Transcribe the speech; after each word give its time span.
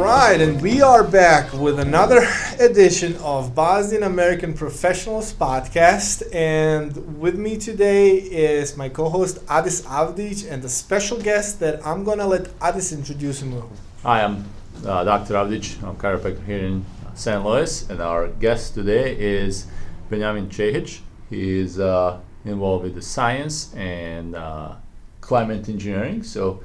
All 0.00 0.06
right, 0.06 0.40
and 0.40 0.62
we 0.62 0.80
are 0.80 1.04
back 1.04 1.52
with 1.52 1.78
another 1.78 2.26
edition 2.58 3.16
of 3.16 3.54
Bosnian 3.54 4.02
American 4.02 4.54
Professionals 4.54 5.30
Podcast. 5.30 6.22
And 6.34 7.20
with 7.20 7.36
me 7.36 7.58
today 7.58 8.16
is 8.16 8.78
my 8.78 8.88
co 8.88 9.10
host 9.10 9.44
Adis 9.44 9.82
Avdic 9.82 10.50
and 10.50 10.64
a 10.64 10.70
special 10.70 11.20
guest 11.20 11.60
that 11.60 11.86
I'm 11.86 12.02
going 12.02 12.16
to 12.16 12.24
let 12.24 12.44
Adis 12.60 12.96
introduce 12.96 13.42
him. 13.42 13.62
Hi, 14.02 14.22
I'm 14.24 14.46
uh, 14.86 15.04
Dr. 15.04 15.34
Avdic. 15.34 15.82
I'm 15.86 15.96
chiropractor 15.96 16.46
here 16.46 16.64
in 16.64 16.86
St. 17.14 17.44
Louis, 17.44 17.90
and 17.90 18.00
our 18.00 18.28
guest 18.28 18.72
today 18.72 19.14
is 19.18 19.66
Benjamin 20.08 20.48
Cehic. 20.48 21.00
He 21.28 21.58
is 21.58 21.78
uh, 21.78 22.18
involved 22.46 22.84
with 22.84 22.94
the 22.94 23.02
science 23.02 23.74
and 23.74 24.34
uh, 24.34 24.76
climate 25.20 25.68
engineering. 25.68 26.22
So, 26.22 26.62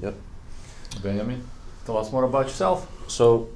Yep. 0.00 0.14
Benjamin, 1.02 1.46
tell 1.86 1.96
us 1.98 2.12
more 2.12 2.24
about 2.24 2.46
yourself. 2.46 2.88
So, 3.08 3.48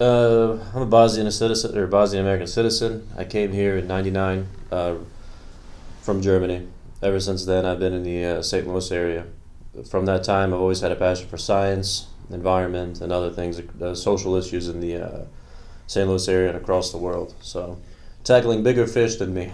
uh, 0.00 0.58
I'm 0.74 0.82
a 0.82 0.86
Bosnian 0.86 1.30
citizen 1.30 1.76
or 1.76 1.86
Bosnian 1.86 2.24
American 2.24 2.46
citizen. 2.46 3.08
I 3.16 3.24
came 3.24 3.52
here 3.52 3.76
in 3.76 3.86
'99 3.86 4.46
uh, 4.70 4.94
from 6.00 6.22
Germany. 6.22 6.66
Ever 7.02 7.20
since 7.20 7.44
then, 7.44 7.66
I've 7.66 7.78
been 7.80 7.92
in 7.92 8.02
the 8.04 8.24
uh, 8.24 8.42
St. 8.42 8.66
Louis 8.66 8.90
area. 8.92 9.24
From 9.90 10.06
that 10.06 10.22
time, 10.24 10.52
I've 10.52 10.60
always 10.60 10.80
had 10.80 10.92
a 10.92 10.96
passion 10.96 11.28
for 11.28 11.36
science, 11.38 12.06
environment, 12.30 13.00
and 13.00 13.10
other 13.12 13.30
things, 13.30 13.60
uh, 13.80 13.94
social 13.94 14.36
issues 14.36 14.68
in 14.68 14.80
the 14.80 14.96
uh, 14.96 15.24
St. 15.86 16.08
Louis 16.08 16.28
area 16.28 16.48
and 16.48 16.56
across 16.58 16.92
the 16.92 16.98
world. 16.98 17.34
So, 17.40 17.78
tackling 18.22 18.62
bigger 18.62 18.86
fish 18.86 19.16
than 19.16 19.34
me. 19.34 19.50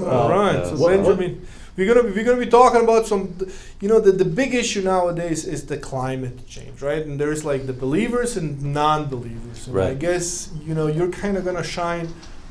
All 0.00 0.28
right, 0.30 0.56
uh, 0.56 0.76
so 0.76 0.76
what- 0.76 0.90
Benjamin, 0.90 1.46
we're 1.76 1.86
gonna 1.92 2.06
be, 2.08 2.12
we're 2.12 2.24
gonna 2.24 2.44
be 2.44 2.50
talking 2.50 2.82
about 2.82 3.06
some, 3.06 3.34
you 3.80 3.88
know, 3.88 4.00
the, 4.00 4.12
the 4.12 4.24
big 4.24 4.54
issue 4.54 4.82
nowadays 4.82 5.44
is 5.44 5.66
the 5.66 5.76
climate 5.78 6.46
change, 6.46 6.82
right? 6.82 7.04
And 7.06 7.18
there's 7.18 7.44
like 7.44 7.66
the 7.66 7.72
believers 7.72 8.36
and 8.36 8.60
non-believers. 8.62 9.68
And 9.68 9.74
I 9.78 9.94
guess 9.94 10.50
you 10.66 10.74
know 10.74 10.86
you're 10.86 11.08
kind 11.10 11.36
of 11.36 11.44
gonna 11.44 11.64
shine 11.64 12.08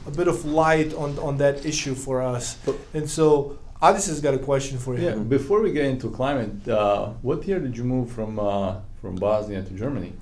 a 0.08 0.12
bit 0.12 0.28
of 0.28 0.46
light 0.46 0.94
on 0.96 1.18
on 1.20 1.38
that 1.38 1.66
issue 1.66 1.94
for 1.96 2.22
us. 2.22 2.56
But- 2.66 2.78
And 2.94 3.10
so 3.10 3.58
Adis 3.82 4.08
has 4.08 4.20
got 4.22 4.34
a 4.34 4.40
question 4.40 4.78
for 4.78 4.96
you. 4.96 5.04
Yeah, 5.08 5.16
before 5.16 5.60
we 5.62 5.72
get 5.72 5.86
into 5.86 6.10
climate, 6.10 6.68
uh, 6.68 7.10
what 7.22 7.48
year 7.48 7.60
did 7.60 7.76
you 7.78 7.84
move 7.84 8.12
from 8.12 8.40
uh, 8.40 8.76
from 9.02 9.16
Bosnia 9.16 9.62
to 9.64 9.74
Germany? 9.74 10.14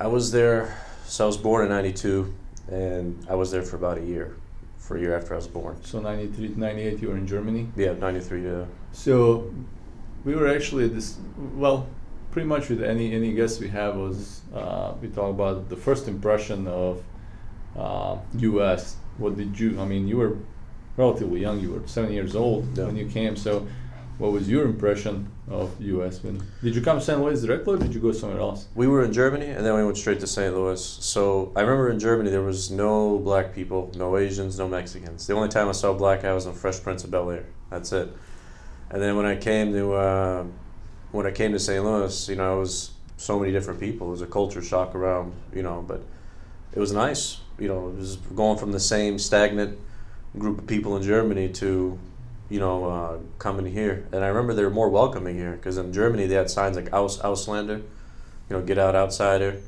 I 0.00 0.08
was 0.08 0.30
there, 0.32 0.76
so 1.06 1.24
I 1.24 1.26
was 1.26 1.36
born 1.36 1.64
in 1.66 1.70
'92, 1.70 2.34
and 2.70 3.06
I 3.30 3.34
was 3.36 3.50
there 3.52 3.62
for 3.62 3.76
about 3.76 3.98
a 3.98 4.02
year, 4.02 4.36
for 4.84 4.96
a 4.98 5.00
year 5.00 5.16
after 5.16 5.32
I 5.32 5.36
was 5.36 5.46
born. 5.48 5.76
So 5.82 5.98
93 6.00 6.48
to 6.54 6.60
98, 6.60 7.00
you 7.02 7.08
were 7.08 7.16
in 7.16 7.26
Germany. 7.26 7.68
Yeah, 7.76 7.94
'93. 7.94 8.44
Yeah. 8.44 8.64
So 8.92 9.50
we 10.24 10.34
were 10.34 10.46
actually 10.48 10.88
this 10.88 11.16
well, 11.56 11.86
pretty 12.32 12.46
much 12.48 12.68
with 12.68 12.82
any 12.82 13.12
any 13.14 13.32
guest 13.32 13.60
we 13.60 13.68
have 13.68 13.96
was 13.96 14.42
uh, 14.54 14.92
we 15.00 15.08
talk 15.08 15.30
about 15.30 15.68
the 15.70 15.76
first 15.76 16.06
impression 16.08 16.66
of 16.68 17.02
uh, 17.76 18.18
U.S. 18.38 18.96
What 19.18 19.36
did 19.36 19.58
you? 19.58 19.80
I 19.80 19.86
mean, 19.86 20.06
you 20.06 20.18
were 20.18 20.36
relatively 20.96 21.40
young. 21.40 21.60
You 21.60 21.70
were 21.74 21.86
seven 21.86 22.12
years 22.12 22.34
old 22.36 22.62
Yeah. 22.76 22.86
when 22.86 22.96
you 22.96 23.06
came. 23.06 23.36
So 23.36 23.66
what 24.18 24.32
was 24.32 24.48
your 24.48 24.64
impression 24.64 25.30
of 25.48 25.76
the 25.78 25.84
U.S. 25.86 26.22
when 26.22 26.42
did 26.62 26.74
you 26.74 26.80
come 26.80 26.98
to 26.98 27.04
St. 27.04 27.20
Louis 27.20 27.42
directly, 27.42 27.74
or 27.74 27.78
did 27.78 27.94
you 27.94 28.00
go 28.00 28.12
somewhere 28.12 28.40
else? 28.40 28.66
We 28.74 28.86
were 28.86 29.04
in 29.04 29.12
Germany, 29.12 29.46
and 29.46 29.64
then 29.64 29.74
we 29.74 29.84
went 29.84 29.96
straight 29.96 30.20
to 30.20 30.26
St. 30.26 30.54
Louis. 30.54 30.82
So 30.82 31.52
I 31.56 31.60
remember 31.62 31.90
in 31.90 31.98
Germany 31.98 32.30
there 32.30 32.42
was 32.42 32.70
no 32.70 33.18
black 33.18 33.54
people, 33.54 33.90
no 33.96 34.16
Asians, 34.16 34.58
no 34.58 34.68
Mexicans. 34.68 35.26
The 35.26 35.34
only 35.34 35.48
time 35.48 35.68
I 35.68 35.72
saw 35.72 35.92
black 35.92 36.22
guy 36.22 36.32
was 36.32 36.46
on 36.46 36.54
Fresh 36.54 36.82
Prince 36.82 37.04
of 37.04 37.10
Bel 37.10 37.30
Air. 37.30 37.46
That's 37.70 37.92
it. 37.92 38.08
And 38.90 39.02
then 39.02 39.16
when 39.16 39.26
I 39.26 39.36
came 39.36 39.72
to 39.72 39.94
uh, 39.94 40.44
when 41.10 41.26
I 41.26 41.30
came 41.30 41.52
to 41.52 41.58
St. 41.58 41.84
Louis, 41.84 42.28
you 42.28 42.36
know, 42.36 42.56
it 42.56 42.60
was 42.60 42.92
so 43.16 43.38
many 43.38 43.52
different 43.52 43.80
people. 43.80 44.08
It 44.08 44.12
was 44.12 44.22
a 44.22 44.26
culture 44.26 44.62
shock 44.62 44.94
around, 44.94 45.32
you 45.52 45.62
know, 45.62 45.84
but 45.86 46.02
it 46.72 46.78
was 46.78 46.92
nice. 46.92 47.40
You 47.58 47.68
know, 47.68 47.88
it 47.88 47.96
was 47.96 48.16
going 48.16 48.58
from 48.58 48.72
the 48.72 48.80
same 48.80 49.18
stagnant 49.18 49.78
group 50.36 50.58
of 50.58 50.66
people 50.66 50.96
in 50.96 51.02
Germany 51.02 51.48
to, 51.50 51.98
you 52.50 52.60
know, 52.60 52.84
uh, 52.84 53.18
coming 53.38 53.66
here. 53.66 54.06
And 54.12 54.24
I 54.24 54.28
remember 54.28 54.54
they 54.54 54.64
were 54.64 54.70
more 54.70 54.90
welcoming 54.90 55.36
here 55.36 55.52
because 55.52 55.78
in 55.78 55.92
Germany 55.92 56.26
they 56.26 56.34
had 56.34 56.50
signs 56.50 56.76
like 56.76 56.92
Aus 56.92 57.18
Auslander, 57.18 57.78
you 57.78 58.56
know, 58.56 58.62
get 58.62 58.78
out 58.78 58.94
outsider, 58.94 59.60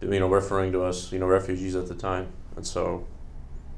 you 0.00 0.20
know, 0.20 0.28
referring 0.28 0.72
to 0.72 0.82
us, 0.82 1.12
you 1.12 1.18
know, 1.18 1.26
refugees 1.26 1.76
at 1.76 1.88
the 1.88 1.94
time. 1.94 2.28
And 2.56 2.66
so 2.66 3.06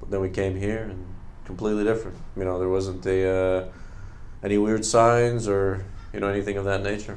then 0.08 0.20
we 0.20 0.30
came 0.30 0.56
here 0.56 0.84
and 0.84 1.06
completely 1.44 1.84
different. 1.84 2.16
You 2.36 2.44
know, 2.44 2.58
there 2.58 2.68
wasn't 2.68 3.04
a, 3.06 3.28
uh, 3.28 3.68
any 4.42 4.58
weird 4.58 4.84
signs 4.84 5.46
or, 5.48 5.84
you 6.12 6.20
know, 6.20 6.28
anything 6.28 6.56
of 6.56 6.64
that 6.64 6.82
nature. 6.82 7.16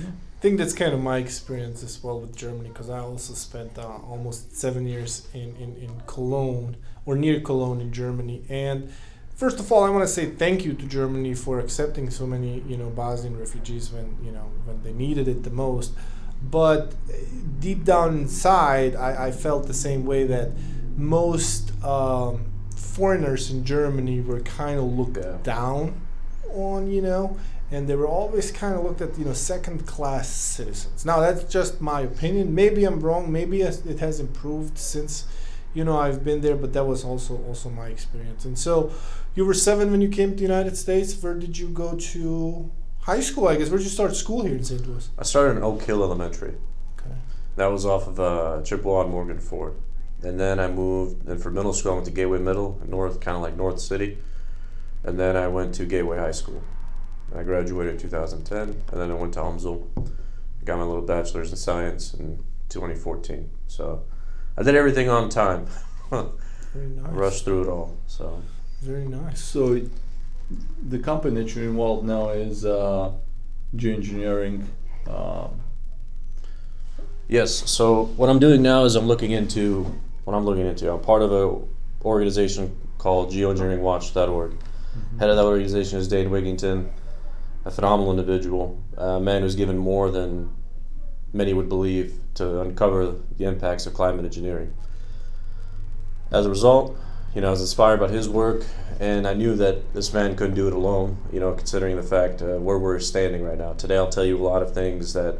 I 0.00 0.42
think 0.42 0.56
that's 0.58 0.72
kind 0.72 0.94
of 0.94 1.00
my 1.00 1.18
experience 1.18 1.82
as 1.82 2.02
well 2.02 2.20
with 2.20 2.34
Germany 2.34 2.70
because 2.70 2.88
I 2.88 3.00
also 3.00 3.34
spent 3.34 3.78
uh, 3.78 3.86
almost 3.86 4.56
seven 4.56 4.86
years 4.86 5.28
in, 5.34 5.54
in, 5.56 5.76
in 5.76 6.02
Cologne 6.06 6.76
or 7.04 7.14
near 7.14 7.40
Cologne 7.40 7.80
in 7.80 7.92
Germany. 7.92 8.42
And 8.48 8.90
first 9.42 9.58
of 9.62 9.66
all, 9.72 9.82
I 9.88 9.90
want 9.94 10.04
to 10.08 10.12
say 10.18 10.26
thank 10.44 10.56
you 10.66 10.72
to 10.80 10.86
Germany 10.98 11.34
for 11.44 11.54
accepting 11.64 12.06
so 12.18 12.24
many 12.34 12.52
you 12.70 12.76
know 12.80 12.90
Bosnian 13.02 13.34
refugees 13.44 13.84
when 13.94 14.06
you 14.26 14.32
know 14.36 14.46
when 14.66 14.76
they 14.84 14.94
needed 15.04 15.26
it 15.34 15.38
the 15.48 15.54
most. 15.64 15.90
But 16.58 16.82
uh, 17.08 17.12
deep 17.66 17.80
down 17.92 18.08
inside, 18.24 18.92
I, 19.08 19.10
I 19.26 19.30
felt 19.44 19.62
the 19.66 19.80
same 19.86 20.02
way 20.12 20.22
that 20.34 20.48
most 20.96 21.62
um, 21.84 22.34
foreigners 22.94 23.42
in 23.52 23.58
Germany 23.64 24.20
were 24.28 24.40
kind 24.60 24.78
of 24.82 24.86
looked 24.98 25.18
Yeah. 25.18 25.36
down 25.42 25.82
on, 26.52 26.90
you 26.94 27.02
know, 27.08 27.36
and 27.70 27.80
they 27.88 27.96
were 28.02 28.10
always 28.20 28.46
kind 28.62 28.74
of 28.76 28.80
looked 28.86 29.02
at, 29.06 29.18
you 29.18 29.24
know, 29.28 29.34
second 29.34 29.78
class 29.94 30.28
citizens. 30.56 31.04
Now, 31.10 31.18
that's 31.20 31.44
just 31.44 31.72
my 31.92 32.00
opinion. 32.12 32.54
Maybe 32.62 32.80
I'm 32.88 33.00
wrong. 33.06 33.30
Maybe 33.40 33.56
it 33.68 33.76
it 33.92 33.98
has 34.06 34.18
improved 34.26 34.76
since, 34.78 35.12
you 35.76 35.84
know, 35.86 35.96
I've 36.04 36.22
been 36.28 36.40
there, 36.46 36.56
but 36.62 36.70
that 36.76 36.86
was 36.92 37.00
also 37.04 37.34
also 37.48 37.68
my 37.82 37.88
experience. 37.96 38.42
And 38.48 38.56
so, 38.66 38.74
you 39.34 39.44
were 39.44 39.54
seven 39.54 39.90
when 39.90 40.00
you 40.00 40.08
came 40.08 40.30
to 40.30 40.36
the 40.36 40.42
United 40.42 40.76
States. 40.76 41.20
Where 41.22 41.34
did 41.34 41.56
you 41.56 41.68
go 41.68 41.96
to 41.96 42.70
high 43.00 43.20
school? 43.20 43.48
I 43.48 43.56
guess 43.56 43.68
where 43.68 43.78
did 43.78 43.84
you 43.84 43.90
start 43.90 44.16
school 44.16 44.44
here 44.44 44.56
in 44.56 44.64
St. 44.64 44.86
Louis? 44.86 45.08
I 45.18 45.22
started 45.22 45.56
in 45.58 45.62
Oak 45.62 45.82
Hill 45.82 46.02
Elementary. 46.02 46.54
Okay. 46.98 47.14
That 47.56 47.66
was 47.66 47.86
off 47.86 48.08
of 48.08 48.20
uh, 48.20 48.62
Chippewa 48.62 49.02
and 49.02 49.10
Morgan 49.10 49.38
Ford. 49.38 49.74
And 50.22 50.38
then 50.38 50.58
I 50.58 50.68
moved, 50.68 51.26
and 51.26 51.42
for 51.42 51.50
middle 51.50 51.72
school, 51.72 51.92
I 51.92 51.94
went 51.94 52.06
to 52.06 52.12
Gateway 52.12 52.38
Middle, 52.38 52.80
North, 52.86 53.20
kind 53.20 53.36
of 53.36 53.42
like 53.42 53.56
North 53.56 53.80
City. 53.80 54.18
And 55.02 55.18
then 55.18 55.36
I 55.36 55.48
went 55.48 55.74
to 55.76 55.86
Gateway 55.86 56.18
High 56.18 56.32
School. 56.32 56.62
I 57.34 57.42
graduated 57.42 57.94
in 57.94 58.00
2010, 58.00 58.60
and 58.60 59.00
then 59.00 59.10
I 59.10 59.14
went 59.14 59.34
to 59.34 59.40
Helmsville. 59.40 59.86
Got 60.64 60.78
my 60.78 60.84
little 60.84 61.02
bachelor's 61.02 61.50
in 61.50 61.56
science 61.56 62.12
in 62.12 62.44
2014. 62.68 63.48
So 63.66 64.02
I 64.58 64.62
did 64.62 64.74
everything 64.74 65.08
on 65.08 65.30
time. 65.30 65.66
Very 66.10 66.88
nice. 66.88 67.12
Rushed 67.12 67.44
through 67.44 67.62
it 67.62 67.68
all. 67.68 67.96
So 68.06 68.42
Very 68.80 69.06
nice. 69.06 69.42
So 69.42 69.80
the 70.88 70.98
company 70.98 71.42
that 71.42 71.54
you're 71.54 71.64
involved 71.64 72.06
now 72.06 72.30
is 72.30 72.64
uh, 72.64 73.12
geoengineering. 73.76 74.66
Um, 75.08 75.60
Yes. 77.30 77.70
So 77.70 78.06
what 78.16 78.28
I'm 78.28 78.40
doing 78.40 78.60
now 78.60 78.82
is 78.82 78.96
I'm 78.96 79.06
looking 79.06 79.30
into 79.30 79.84
what 80.24 80.34
I'm 80.34 80.44
looking 80.44 80.66
into. 80.66 80.92
I'm 80.92 80.98
part 80.98 81.22
of 81.22 81.30
an 81.30 81.68
organization 82.04 82.76
called 82.98 83.30
geoengineeringwatch.org. 83.30 84.56
Head 85.20 85.30
of 85.30 85.36
that 85.36 85.44
organization 85.44 86.00
is 86.00 86.08
Dane 86.08 86.28
Wigington, 86.28 86.90
a 87.64 87.70
phenomenal 87.70 88.10
individual, 88.10 88.82
a 88.96 89.20
man 89.20 89.42
who's 89.42 89.54
given 89.54 89.78
more 89.78 90.10
than 90.10 90.50
many 91.32 91.52
would 91.52 91.68
believe 91.68 92.18
to 92.34 92.62
uncover 92.62 93.14
the 93.38 93.44
impacts 93.44 93.86
of 93.86 93.94
climate 93.94 94.24
engineering. 94.24 94.74
As 96.32 96.46
a 96.46 96.48
result, 96.48 96.98
you 97.34 97.40
know, 97.40 97.48
I 97.48 97.50
was 97.50 97.60
inspired 97.60 98.00
by 98.00 98.08
his 98.08 98.28
work, 98.28 98.64
and 98.98 99.26
I 99.26 99.34
knew 99.34 99.54
that 99.56 99.94
this 99.94 100.12
man 100.12 100.34
couldn't 100.34 100.56
do 100.56 100.66
it 100.66 100.72
alone. 100.72 101.16
You 101.32 101.40
know, 101.40 101.52
considering 101.52 101.96
the 101.96 102.02
fact 102.02 102.42
uh, 102.42 102.56
where 102.58 102.78
we're 102.78 102.98
standing 102.98 103.42
right 103.42 103.58
now. 103.58 103.74
Today, 103.74 103.96
I'll 103.96 104.08
tell 104.08 104.24
you 104.24 104.36
a 104.36 104.42
lot 104.42 104.62
of 104.62 104.74
things 104.74 105.12
that 105.12 105.38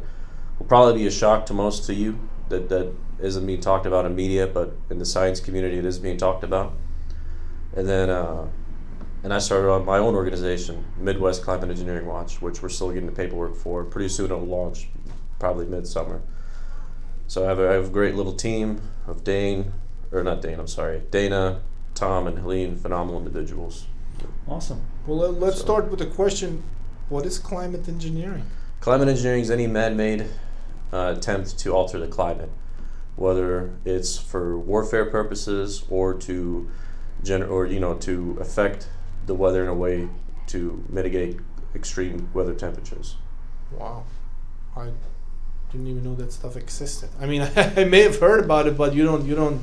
will 0.57 0.65
probably 0.67 1.01
be 1.01 1.07
a 1.07 1.11
shock 1.11 1.45
to 1.47 1.53
most 1.53 1.89
of 1.89 1.97
you 1.97 2.17
that 2.49 2.69
that 2.69 2.93
isn't 3.19 3.45
being 3.45 3.61
talked 3.61 3.85
about 3.85 4.05
in 4.05 4.15
media, 4.15 4.47
but 4.47 4.75
in 4.89 4.99
the 4.99 5.05
science 5.05 5.39
community, 5.39 5.77
it 5.77 5.85
is 5.85 5.99
being 5.99 6.17
talked 6.17 6.43
about. 6.43 6.73
And 7.75 7.87
then, 7.87 8.09
uh, 8.09 8.47
and 9.23 9.33
I 9.33 9.39
started 9.39 9.69
on 9.69 9.85
my 9.85 9.97
own 9.97 10.15
organization, 10.15 10.83
Midwest 10.97 11.43
Climate 11.43 11.69
Engineering 11.69 12.05
Watch, 12.05 12.41
which 12.41 12.61
we're 12.61 12.69
still 12.69 12.89
getting 12.89 13.05
the 13.05 13.11
paperwork 13.11 13.55
for. 13.55 13.83
Pretty 13.83 14.09
soon 14.09 14.25
it'll 14.25 14.39
launch, 14.39 14.87
probably 15.39 15.65
midsummer. 15.65 16.21
So 17.27 17.45
I 17.45 17.49
have 17.49 17.59
a, 17.59 17.69
I 17.69 17.73
have 17.73 17.85
a 17.87 17.89
great 17.89 18.15
little 18.15 18.33
team 18.33 18.81
of 19.07 19.23
Dane, 19.23 19.73
or 20.11 20.23
not 20.23 20.41
Dane, 20.41 20.59
I'm 20.59 20.67
sorry, 20.67 21.03
Dana, 21.11 21.61
Tom, 21.95 22.27
and 22.27 22.39
Helene, 22.39 22.75
phenomenal 22.75 23.19
individuals. 23.19 23.85
awesome. 24.47 24.81
Well, 25.07 25.17
let, 25.19 25.33
let's 25.39 25.57
So- 25.57 25.63
start 25.63 25.89
with 25.89 25.99
the 25.99 26.05
question: 26.05 26.63
What 27.09 27.25
is 27.25 27.37
climate 27.39 27.87
engineering? 27.87 28.43
Climate 28.79 29.07
engineering 29.09 29.41
is 29.41 29.51
any 29.51 29.67
man-made 29.67 30.25
uh, 30.91 31.13
attempt 31.17 31.57
to 31.59 31.71
alter 31.73 31.99
the 31.99 32.07
climate, 32.07 32.49
whether 33.15 33.71
it's 33.85 34.17
for 34.17 34.57
warfare 34.57 35.05
purposes 35.05 35.83
or 35.89 36.13
to 36.15 36.69
gen- 37.23 37.43
or 37.43 37.65
you 37.65 37.79
know 37.79 37.93
to 37.95 38.37
affect 38.41 38.87
the 39.27 39.35
weather 39.35 39.61
in 39.63 39.69
a 39.69 39.73
way 39.75 40.09
to 40.47 40.83
mitigate 40.89 41.39
extreme 41.75 42.29
weather 42.33 42.53
temperatures. 42.53 43.15
Wow, 43.71 44.03
I 44.75 44.89
didn't 45.71 45.87
even 45.87 46.03
know 46.03 46.15
that 46.15 46.33
stuff 46.33 46.55
existed. 46.57 47.09
I 47.19 47.25
mean, 47.27 47.41
I 47.55 47.83
may 47.85 48.01
have 48.01 48.19
heard 48.19 48.43
about 48.43 48.67
it, 48.67 48.75
but 48.77 48.93
you 48.95 49.03
don't 49.03 49.25
you 49.25 49.35
don't 49.35 49.61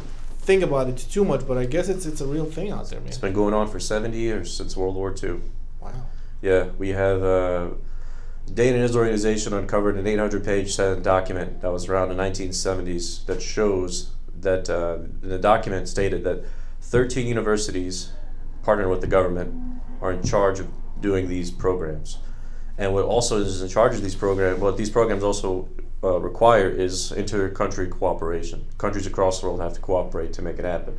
think 0.48 0.62
about 0.62 0.88
it 0.88 0.96
too 0.96 1.26
much. 1.26 1.46
But 1.46 1.58
I 1.58 1.66
guess 1.66 1.88
it's 1.88 2.06
it's 2.06 2.22
a 2.22 2.26
real 2.26 2.46
thing 2.46 2.70
out 2.72 2.88
there, 2.88 3.00
man. 3.00 3.08
It's 3.08 3.18
been 3.18 3.34
going 3.34 3.54
on 3.54 3.68
for 3.68 3.78
70 3.78 4.16
years 4.16 4.52
since 4.52 4.76
World 4.76 4.96
War 4.96 5.14
II. 5.22 5.40
Wow. 5.80 5.92
Yeah, 6.40 6.70
we 6.78 6.88
have 6.90 7.22
uh, 7.22 7.68
Dane 8.52 8.74
and 8.74 8.82
his 8.82 8.96
organization 8.96 9.52
uncovered 9.52 9.96
an 9.96 10.06
800-page 10.06 10.74
document 11.02 11.60
that 11.60 11.70
was 11.70 11.88
around 11.88 12.08
the 12.08 12.14
1970s 12.14 13.26
that 13.26 13.42
shows 13.42 14.12
that 14.40 14.70
uh, 14.70 14.98
the 15.20 15.38
document 15.38 15.86
stated 15.88 16.24
that 16.24 16.44
13 16.80 17.26
universities 17.26 18.12
partnered 18.62 18.88
with 18.88 19.02
the 19.02 19.06
government 19.06 19.52
are 20.00 20.12
in 20.12 20.22
charge 20.22 20.60
of 20.60 20.68
doing 21.00 21.28
these 21.28 21.50
programs. 21.50 22.18
And 22.78 22.94
what 22.94 23.04
also 23.04 23.38
is 23.38 23.60
in 23.60 23.68
charge 23.68 23.94
of 23.96 24.02
these 24.02 24.14
programs, 24.14 24.60
what 24.60 24.76
these 24.76 24.90
programs 24.90 25.24
also 25.24 25.68
uh, 26.02 26.20
require 26.20 26.68
is 26.68 27.12
inter-country 27.12 27.88
cooperation. 27.88 28.66
Countries 28.78 29.06
across 29.06 29.40
the 29.40 29.46
world 29.46 29.60
have 29.60 29.74
to 29.74 29.80
cooperate 29.80 30.32
to 30.34 30.42
make 30.42 30.58
it 30.58 30.64
happen, 30.64 30.96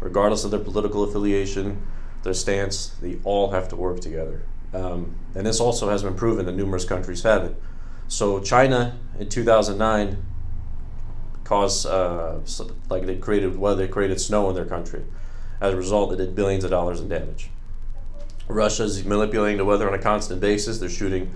regardless 0.00 0.44
of 0.44 0.50
their 0.50 0.60
political 0.60 1.04
affiliation, 1.04 1.86
their 2.22 2.34
stance. 2.34 2.88
They 3.00 3.18
all 3.24 3.50
have 3.52 3.68
to 3.68 3.76
work 3.76 4.00
together, 4.00 4.42
um, 4.74 5.14
and 5.34 5.46
this 5.46 5.60
also 5.60 5.88
has 5.88 6.02
been 6.02 6.14
proven 6.14 6.46
that 6.46 6.52
numerous 6.52 6.84
countries 6.84 7.22
have 7.22 7.44
it. 7.44 7.56
So 8.08 8.40
China 8.40 8.98
in 9.18 9.28
2009 9.28 10.24
caused 11.44 11.86
uh, 11.86 12.38
like 12.90 13.06
they 13.06 13.16
created 13.16 13.56
weather, 13.56 13.86
they 13.86 13.92
created 13.92 14.20
snow 14.20 14.48
in 14.48 14.54
their 14.54 14.64
country. 14.64 15.04
As 15.60 15.74
a 15.74 15.76
result, 15.76 16.12
it 16.12 16.16
did 16.16 16.34
billions 16.34 16.64
of 16.64 16.70
dollars 16.70 17.00
in 17.00 17.08
damage. 17.08 17.48
Russia's 18.48 19.04
manipulating 19.04 19.58
the 19.58 19.64
weather 19.64 19.86
on 19.88 19.94
a 19.94 20.02
constant 20.02 20.40
basis. 20.40 20.78
They're 20.78 20.88
shooting 20.88 21.32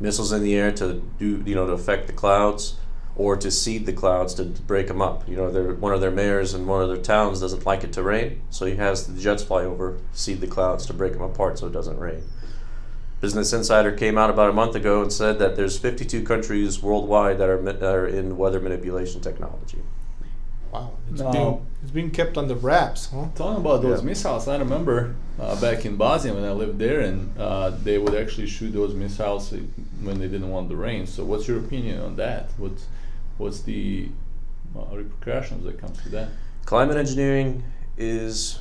missiles 0.00 0.32
in 0.32 0.42
the 0.42 0.54
air 0.54 0.72
to 0.72 1.02
do 1.18 1.42
you 1.46 1.54
know 1.54 1.66
to 1.66 1.72
affect 1.72 2.06
the 2.06 2.12
clouds 2.12 2.76
or 3.16 3.36
to 3.36 3.50
seed 3.50 3.84
the 3.86 3.92
clouds 3.92 4.32
to 4.34 4.44
break 4.44 4.86
them 4.86 5.02
up. 5.02 5.28
You 5.28 5.36
know, 5.36 5.50
one 5.74 5.92
of 5.92 6.00
their 6.00 6.10
mayors 6.10 6.54
in 6.54 6.66
one 6.66 6.82
of 6.82 6.88
their 6.88 6.96
towns 6.96 7.40
doesn't 7.40 7.66
like 7.66 7.84
it 7.84 7.92
to 7.94 8.02
rain, 8.02 8.40
so 8.48 8.64
he 8.64 8.76
has 8.76 9.06
the 9.06 9.20
jets 9.20 9.42
fly 9.42 9.62
over, 9.62 9.98
seed 10.12 10.40
the 10.40 10.46
clouds 10.46 10.86
to 10.86 10.94
break 10.94 11.12
them 11.12 11.22
apart 11.22 11.58
so 11.58 11.66
it 11.66 11.72
doesn't 11.72 11.98
rain. 11.98 12.22
Business 13.20 13.52
Insider 13.52 13.92
came 13.92 14.16
out 14.16 14.30
about 14.30 14.48
a 14.48 14.54
month 14.54 14.74
ago 14.74 15.02
and 15.02 15.12
said 15.12 15.38
that 15.38 15.54
there's 15.54 15.78
52 15.78 16.22
countries 16.22 16.82
worldwide 16.82 17.36
that 17.36 17.50
are, 17.50 17.60
that 17.60 17.82
are 17.82 18.06
in 18.06 18.38
weather 18.38 18.60
manipulation 18.60 19.20
technology. 19.20 19.82
Wow, 20.72 20.92
it's, 21.10 21.20
no. 21.20 21.32
being, 21.32 21.66
it's 21.82 21.90
being 21.90 22.10
kept 22.10 22.38
under 22.38 22.54
wraps, 22.54 23.06
huh? 23.06 23.26
Talking 23.34 23.60
about 23.60 23.82
those 23.82 24.00
yeah. 24.00 24.06
missiles, 24.06 24.46
I 24.46 24.56
remember 24.56 25.16
uh, 25.40 25.60
back 25.60 25.84
in 25.84 25.96
Bosnia 25.96 26.32
when 26.32 26.44
I 26.44 26.52
lived 26.52 26.78
there, 26.78 27.00
and 27.00 27.36
uh, 27.38 27.70
they 27.70 27.98
would 27.98 28.14
actually 28.14 28.46
shoot 28.46 28.70
those 28.70 28.94
missiles 28.94 29.50
when 29.50 30.20
they 30.20 30.28
didn't 30.28 30.48
want 30.48 30.68
the 30.68 30.76
rain. 30.76 31.06
So, 31.06 31.24
what's 31.24 31.48
your 31.48 31.58
opinion 31.58 32.00
on 32.00 32.16
that? 32.16 32.50
What's 32.56 32.86
what's 33.38 33.62
the 33.62 34.08
uh, 34.76 34.96
repercussions 34.96 35.64
that 35.64 35.80
come 35.80 35.92
to 35.92 36.08
that? 36.10 36.28
Climate 36.66 36.96
engineering 36.96 37.64
is 37.96 38.60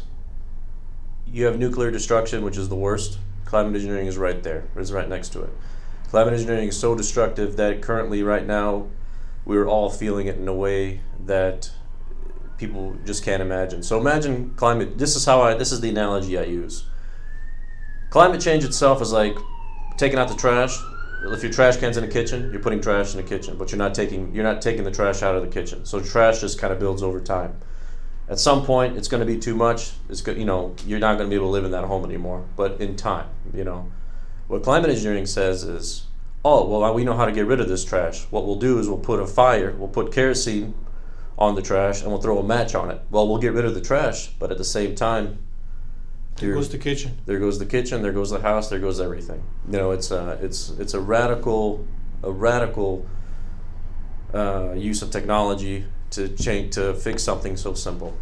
you 1.27 1.45
have 1.45 1.59
nuclear 1.59 1.91
destruction, 1.91 2.43
which 2.43 2.57
is 2.57 2.69
the 2.69 2.75
worst. 2.75 3.19
Climate 3.45 3.75
engineering 3.75 4.07
is 4.07 4.17
right 4.17 4.41
there. 4.41 4.63
It's 4.75 4.91
right 4.91 5.07
next 5.07 5.29
to 5.29 5.43
it. 5.43 5.49
Climate 6.09 6.33
engineering 6.33 6.69
is 6.69 6.79
so 6.79 6.95
destructive 6.95 7.55
that 7.57 7.81
currently, 7.81 8.23
right 8.23 8.45
now, 8.45 8.87
we're 9.45 9.67
all 9.67 9.89
feeling 9.89 10.27
it 10.27 10.37
in 10.37 10.47
a 10.47 10.53
way 10.53 11.01
that 11.25 11.71
people 12.59 12.95
just 13.05 13.23
can't 13.23 13.41
imagine. 13.41 13.81
So 13.81 13.99
imagine 13.99 14.53
climate. 14.55 14.97
This 14.97 15.15
is 15.15 15.25
how 15.25 15.41
I. 15.41 15.55
This 15.55 15.71
is 15.71 15.81
the 15.81 15.89
analogy 15.89 16.37
I 16.37 16.43
use. 16.43 16.83
Climate 18.09 18.41
change 18.41 18.63
itself 18.63 19.01
is 19.01 19.11
like 19.11 19.37
taking 19.97 20.19
out 20.19 20.27
the 20.27 20.35
trash. 20.35 20.77
If 21.23 21.41
your 21.43 21.51
trash 21.51 21.77
can's 21.77 21.97
in 21.97 22.05
the 22.05 22.11
kitchen, 22.11 22.49
you're 22.51 22.61
putting 22.61 22.81
trash 22.81 23.13
in 23.13 23.17
the 23.21 23.27
kitchen, 23.27 23.57
but 23.57 23.71
you're 23.71 23.77
not 23.79 23.95
taking 23.95 24.33
you're 24.35 24.43
not 24.43 24.61
taking 24.61 24.83
the 24.83 24.91
trash 24.91 25.23
out 25.23 25.35
of 25.35 25.41
the 25.41 25.47
kitchen. 25.47 25.85
So 25.85 25.99
trash 26.01 26.41
just 26.41 26.59
kind 26.59 26.71
of 26.71 26.79
builds 26.79 27.01
over 27.01 27.19
time. 27.19 27.55
At 28.27 28.39
some 28.39 28.63
point, 28.63 28.95
it's 28.95 29.07
going 29.07 29.21
to 29.21 29.25
be 29.25 29.39
too 29.39 29.55
much. 29.55 29.91
It's 30.07 30.21
good, 30.21 30.37
you 30.37 30.45
know, 30.45 30.75
you're 30.85 30.99
not 30.99 31.17
going 31.17 31.27
to 31.27 31.29
be 31.29 31.35
able 31.35 31.47
to 31.47 31.51
live 31.51 31.65
in 31.65 31.71
that 31.71 31.85
home 31.85 32.05
anymore. 32.05 32.45
But 32.55 32.79
in 32.79 32.95
time, 32.95 33.25
you 33.55 33.63
know, 33.63 33.91
what 34.47 34.61
climate 34.61 34.91
engineering 34.91 35.25
says 35.25 35.63
is, 35.63 36.05
oh 36.45 36.67
well, 36.67 36.93
we 36.93 37.03
know 37.03 37.15
how 37.15 37.25
to 37.25 37.31
get 37.31 37.47
rid 37.47 37.59
of 37.59 37.67
this 37.67 37.83
trash. 37.83 38.25
What 38.29 38.45
we'll 38.45 38.55
do 38.55 38.77
is 38.79 38.87
we'll 38.87 38.99
put 38.99 39.19
a 39.19 39.25
fire, 39.25 39.75
we'll 39.75 39.87
put 39.87 40.13
kerosene 40.13 40.75
on 41.39 41.55
the 41.55 41.61
trash 41.61 42.01
and 42.01 42.11
we'll 42.11 42.21
throw 42.21 42.37
a 42.37 42.43
match 42.43 42.75
on 42.75 42.91
it. 42.91 43.01
Well, 43.09 43.27
we'll 43.27 43.39
get 43.39 43.53
rid 43.53 43.65
of 43.65 43.73
the 43.73 43.81
trash, 43.81 44.27
but 44.37 44.51
at 44.51 44.57
the 44.57 44.63
same 44.65 44.93
time, 44.93 45.39
there 46.35 46.53
goes 46.53 46.69
the 46.69 46.77
kitchen. 46.77 47.17
There 47.25 47.39
goes 47.39 47.59
the 47.59 47.65
kitchen. 47.65 48.01
There 48.01 48.11
goes 48.11 48.29
the 48.29 48.39
house. 48.39 48.69
There 48.69 48.79
goes 48.79 48.99
everything. 48.99 49.43
You 49.69 49.77
know, 49.77 49.91
it's 49.91 50.11
a 50.11 50.37
it's 50.41 50.69
it's 50.71 50.93
a 50.93 50.99
radical 50.99 51.85
a 52.23 52.31
radical 52.31 53.05
uh, 54.33 54.73
use 54.73 55.01
of 55.01 55.11
technology 55.11 55.85
to 56.11 56.29
change 56.29 56.75
to 56.75 56.93
fix 56.93 57.23
something 57.23 57.57
so 57.57 57.73
simple. 57.73 58.17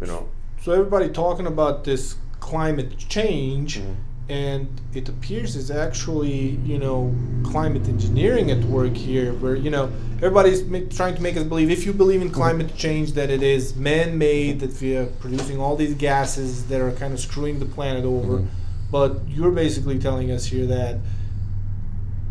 You 0.00 0.08
know. 0.08 0.28
So 0.62 0.72
everybody 0.72 1.08
talking 1.08 1.46
about 1.46 1.84
this 1.84 2.16
climate 2.40 2.98
change. 2.98 3.78
Mm-hmm 3.78 4.09
and 4.30 4.68
it 4.94 5.08
appears 5.08 5.56
it's 5.56 5.70
actually 5.70 6.50
you 6.64 6.78
know 6.78 7.12
climate 7.42 7.86
engineering 7.88 8.50
at 8.52 8.62
work 8.66 8.96
here 8.96 9.32
where 9.34 9.56
you 9.56 9.70
know 9.70 9.90
everybody's 10.18 10.62
ma- 10.64 10.78
trying 10.88 11.16
to 11.16 11.20
make 11.20 11.36
us 11.36 11.42
believe 11.42 11.68
if 11.68 11.84
you 11.84 11.92
believe 11.92 12.22
in 12.22 12.30
climate 12.30 12.74
change 12.76 13.12
that 13.14 13.28
it 13.28 13.42
is 13.42 13.74
man-made 13.74 14.60
that 14.60 14.80
we 14.80 14.96
are 14.96 15.06
producing 15.06 15.58
all 15.60 15.74
these 15.74 15.94
gases 15.94 16.68
that 16.68 16.80
are 16.80 16.92
kind 16.92 17.12
of 17.12 17.18
screwing 17.18 17.58
the 17.58 17.66
planet 17.66 18.04
over 18.04 18.38
mm-hmm. 18.38 18.46
but 18.90 19.20
you're 19.26 19.50
basically 19.50 19.98
telling 19.98 20.30
us 20.30 20.46
here 20.46 20.64
that 20.64 20.98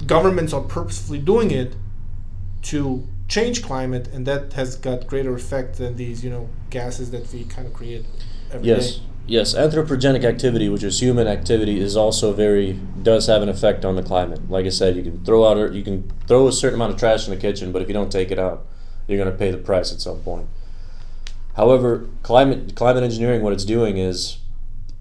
governments 0.07 0.53
are 0.53 0.61
purposefully 0.61 1.19
doing 1.19 1.51
it 1.51 1.75
to 2.61 3.05
change 3.27 3.61
climate 3.61 4.07
and 4.07 4.25
that 4.25 4.53
has 4.53 4.77
got 4.77 5.05
greater 5.05 5.35
effect 5.35 5.77
than 5.77 5.97
these 5.97 6.23
you 6.23 6.29
know 6.29 6.47
gases 6.69 7.11
that 7.11 7.29
we 7.33 7.43
kind 7.43 7.67
of 7.67 7.73
create 7.73 8.05
every 8.51 8.69
yes. 8.69 8.95
day. 8.95 9.03
Yes, 9.29 9.53
anthropogenic 9.53 10.23
activity, 10.23 10.69
which 10.69 10.81
is 10.81 10.99
human 10.99 11.27
activity, 11.27 11.79
is 11.79 11.95
also 11.95 12.33
very 12.33 12.73
does 13.03 13.27
have 13.27 13.43
an 13.43 13.49
effect 13.49 13.85
on 13.85 13.95
the 13.95 14.01
climate. 14.01 14.49
Like 14.49 14.65
I 14.65 14.69
said, 14.69 14.95
you 14.95 15.03
can 15.03 15.23
throw 15.23 15.45
out 15.45 15.71
you 15.71 15.83
can 15.83 16.11
throw 16.27 16.47
a 16.47 16.51
certain 16.51 16.79
amount 16.79 16.93
of 16.93 16.99
trash 16.99 17.27
in 17.27 17.35
the 17.35 17.39
kitchen, 17.39 17.71
but 17.71 17.83
if 17.83 17.87
you 17.87 17.93
don't 17.93 18.11
take 18.11 18.31
it 18.31 18.39
out, 18.39 18.65
you're 19.07 19.19
going 19.19 19.31
to 19.31 19.37
pay 19.37 19.51
the 19.51 19.59
price 19.59 19.93
at 19.93 20.01
some 20.01 20.21
point. 20.21 20.47
However, 21.55 22.07
climate 22.23 22.75
climate 22.75 23.03
engineering, 23.03 23.43
what 23.43 23.53
it's 23.53 23.65
doing 23.65 23.97
is, 23.97 24.39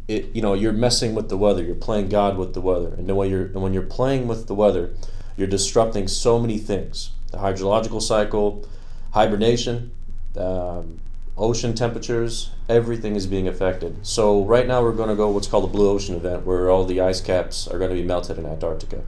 it 0.08 0.26
you 0.34 0.42
know 0.42 0.52
you're 0.52 0.74
messing 0.74 1.14
with 1.14 1.30
the 1.30 1.38
weather. 1.38 1.62
You're 1.62 1.74
playing 1.74 2.10
God 2.10 2.36
with 2.36 2.52
the 2.52 2.60
weather, 2.60 2.92
and 2.98 3.10
when 3.16 3.30
you're 3.30 3.46
and 3.46 3.62
when 3.62 3.72
you're 3.72 3.82
playing 3.82 4.28
with 4.28 4.46
the 4.46 4.54
weather, 4.54 4.90
you're 5.38 5.48
disrupting 5.48 6.06
so 6.06 6.38
many 6.38 6.58
things: 6.58 7.12
the 7.32 7.38
hydrological 7.38 8.02
cycle, 8.02 8.68
hibernation, 9.12 9.90
um, 10.36 11.00
ocean 11.38 11.74
temperatures, 11.74 12.50
everything 12.68 13.16
is 13.16 13.26
being 13.26 13.48
affected. 13.48 14.06
So 14.06 14.44
right 14.44 14.66
now 14.66 14.82
we're 14.82 14.92
going 14.92 15.08
to 15.08 15.14
go 15.14 15.30
what's 15.30 15.46
called 15.46 15.64
a 15.64 15.72
blue 15.72 15.88
ocean 15.88 16.16
event, 16.16 16.44
where 16.44 16.68
all 16.68 16.84
the 16.84 17.00
ice 17.00 17.20
caps 17.20 17.68
are 17.68 17.78
going 17.78 17.90
to 17.90 17.96
be 17.96 18.02
melted 18.02 18.38
in 18.38 18.46
Antarctica. 18.46 19.04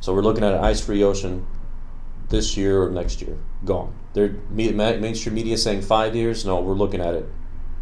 So 0.00 0.12
we're 0.12 0.22
looking 0.22 0.44
at 0.44 0.52
an 0.52 0.64
ice-free 0.64 1.02
ocean 1.04 1.46
this 2.28 2.56
year 2.56 2.82
or 2.82 2.90
next 2.90 3.22
year, 3.22 3.38
gone. 3.64 3.94
They're 4.14 4.34
mainstream 4.50 5.34
media 5.34 5.56
saying 5.56 5.82
five 5.82 6.16
years. 6.16 6.44
No, 6.44 6.60
we're 6.60 6.74
looking 6.74 7.00
at 7.00 7.14
it 7.14 7.26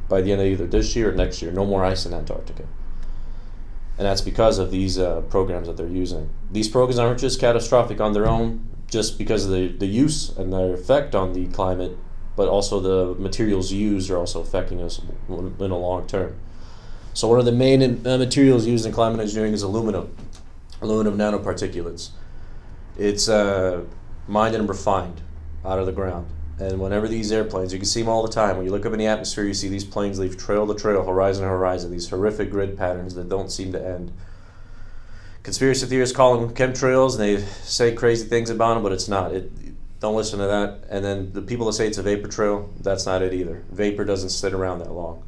by 0.08 0.20
the 0.20 0.32
end 0.32 0.40
of 0.40 0.46
either 0.46 0.66
this 0.66 0.94
year 0.94 1.10
or 1.10 1.14
next 1.14 1.40
year. 1.40 1.50
No 1.50 1.64
more 1.64 1.84
ice 1.84 2.04
in 2.04 2.12
Antarctica. 2.12 2.64
And 3.96 4.06
that's 4.06 4.20
because 4.20 4.58
of 4.58 4.70
these 4.70 4.98
uh, 4.98 5.20
programs 5.22 5.66
that 5.66 5.76
they're 5.76 5.86
using. 5.86 6.30
These 6.50 6.68
programs 6.68 6.98
aren't 6.98 7.20
just 7.20 7.40
catastrophic 7.40 8.00
on 8.00 8.12
their 8.12 8.26
own, 8.26 8.68
just 8.90 9.18
because 9.18 9.44
of 9.44 9.52
the, 9.52 9.68
the 9.68 9.86
use 9.86 10.30
and 10.36 10.52
their 10.52 10.74
effect 10.74 11.14
on 11.14 11.32
the 11.32 11.46
climate 11.48 11.96
but 12.36 12.48
also 12.48 12.80
the 12.80 13.20
materials 13.20 13.72
used 13.72 14.10
are 14.10 14.18
also 14.18 14.40
affecting 14.40 14.82
us 14.82 15.00
in 15.28 15.56
the 15.58 15.68
long 15.68 16.06
term. 16.06 16.36
So 17.12 17.28
one 17.28 17.38
of 17.38 17.44
the 17.44 17.52
main 17.52 18.06
uh, 18.06 18.18
materials 18.18 18.66
used 18.66 18.86
in 18.86 18.92
climate 18.92 19.20
engineering 19.20 19.52
is 19.52 19.62
aluminum, 19.62 20.14
aluminum 20.80 21.18
nanoparticulates. 21.18 22.10
It's 22.96 23.28
uh, 23.28 23.84
mined 24.28 24.54
and 24.54 24.68
refined 24.68 25.20
out 25.64 25.78
of 25.78 25.86
the 25.86 25.92
ground. 25.92 26.26
And 26.58 26.78
whenever 26.78 27.08
these 27.08 27.32
airplanes, 27.32 27.72
you 27.72 27.78
can 27.78 27.86
see 27.86 28.02
them 28.02 28.10
all 28.10 28.22
the 28.22 28.32
time. 28.32 28.56
When 28.56 28.66
you 28.66 28.70
look 28.70 28.84
up 28.84 28.92
in 28.92 28.98
the 28.98 29.06
atmosphere, 29.06 29.44
you 29.44 29.54
see 29.54 29.68
these 29.68 29.84
planes 29.84 30.18
leave 30.18 30.36
trail 30.36 30.66
to 30.66 30.74
trail, 30.74 31.02
horizon 31.04 31.42
to 31.42 31.48
horizon, 31.48 31.90
these 31.90 32.08
horrific 32.10 32.50
grid 32.50 32.76
patterns 32.76 33.14
that 33.14 33.28
don't 33.28 33.50
seem 33.50 33.72
to 33.72 33.84
end. 33.84 34.12
Conspiracy 35.42 35.86
theorists 35.86 36.14
call 36.14 36.38
them 36.38 36.54
chemtrails, 36.54 37.12
and 37.12 37.20
they 37.20 37.42
say 37.62 37.94
crazy 37.94 38.28
things 38.28 38.50
about 38.50 38.74
them, 38.74 38.82
but 38.82 38.92
it's 38.92 39.08
not. 39.08 39.32
It, 39.32 39.50
don't 40.00 40.16
listen 40.16 40.38
to 40.38 40.46
that. 40.46 40.84
And 40.88 41.04
then 41.04 41.32
the 41.32 41.42
people 41.42 41.66
that 41.66 41.74
say 41.74 41.86
it's 41.86 41.98
a 41.98 42.02
vapor 42.02 42.28
trail, 42.28 42.72
that's 42.80 43.06
not 43.06 43.22
it 43.22 43.34
either. 43.34 43.64
Vapor 43.70 44.04
doesn't 44.04 44.30
sit 44.30 44.52
around 44.52 44.80
that 44.80 44.92
long. 44.92 45.24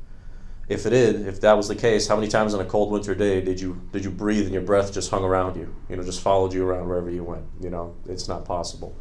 If 0.69 0.87
it 0.87 0.91
did, 0.91 1.27
if 1.27 1.41
that 1.43 1.57
was 1.57 1.69
the 1.69 1.75
case, 1.75 2.09
how 2.09 2.17
many 2.17 2.29
times 2.29 2.55
on 2.55 2.61
a 2.61 2.65
cold 2.65 2.91
winter 2.91 3.15
day 3.15 3.43
did 3.43 3.61
you 3.61 3.83
did 3.93 4.05
you 4.05 4.11
breathe 4.11 4.45
and 4.45 4.55
your 4.55 4.63
breath 4.63 4.93
just 4.93 5.11
hung 5.11 5.23
around 5.23 5.57
you? 5.57 5.75
You 5.91 5.97
know, 5.97 6.03
just 6.03 6.23
followed 6.23 6.55
you 6.55 6.67
around 6.67 6.89
wherever 6.89 7.11
you 7.11 7.25
went. 7.25 7.45
You 7.61 7.69
know, 7.69 7.95
it's 8.09 8.29
not 8.29 8.47
possible. 8.47 8.99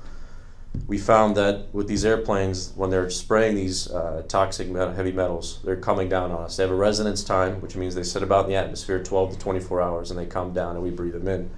We 0.87 0.97
found 0.97 1.37
that 1.37 1.73
with 1.73 1.87
these 1.87 2.03
airplanes, 2.03 2.73
when 2.75 2.89
they're 2.89 3.09
spraying 3.09 3.55
these 3.55 3.89
uh, 3.91 4.23
toxic 4.27 4.73
heavy 4.73 5.11
metals, 5.11 5.59
they're 5.63 5.75
coming 5.75 6.09
down 6.09 6.31
on 6.31 6.43
us. 6.43 6.57
They 6.57 6.63
have 6.63 6.71
a 6.71 6.75
resonance 6.75 7.23
time, 7.23 7.61
which 7.61 7.75
means 7.75 7.93
they 7.93 8.03
sit 8.03 8.23
about 8.23 8.45
in 8.45 8.51
the 8.51 8.57
atmosphere 8.57 9.03
12 9.03 9.33
to 9.33 9.39
24 9.39 9.81
hours, 9.81 10.11
and 10.11 10.19
they 10.19 10.25
come 10.25 10.53
down, 10.53 10.75
and 10.75 10.83
we 10.83 10.89
breathe 10.89 11.13
them 11.13 11.27
in. 11.27 11.49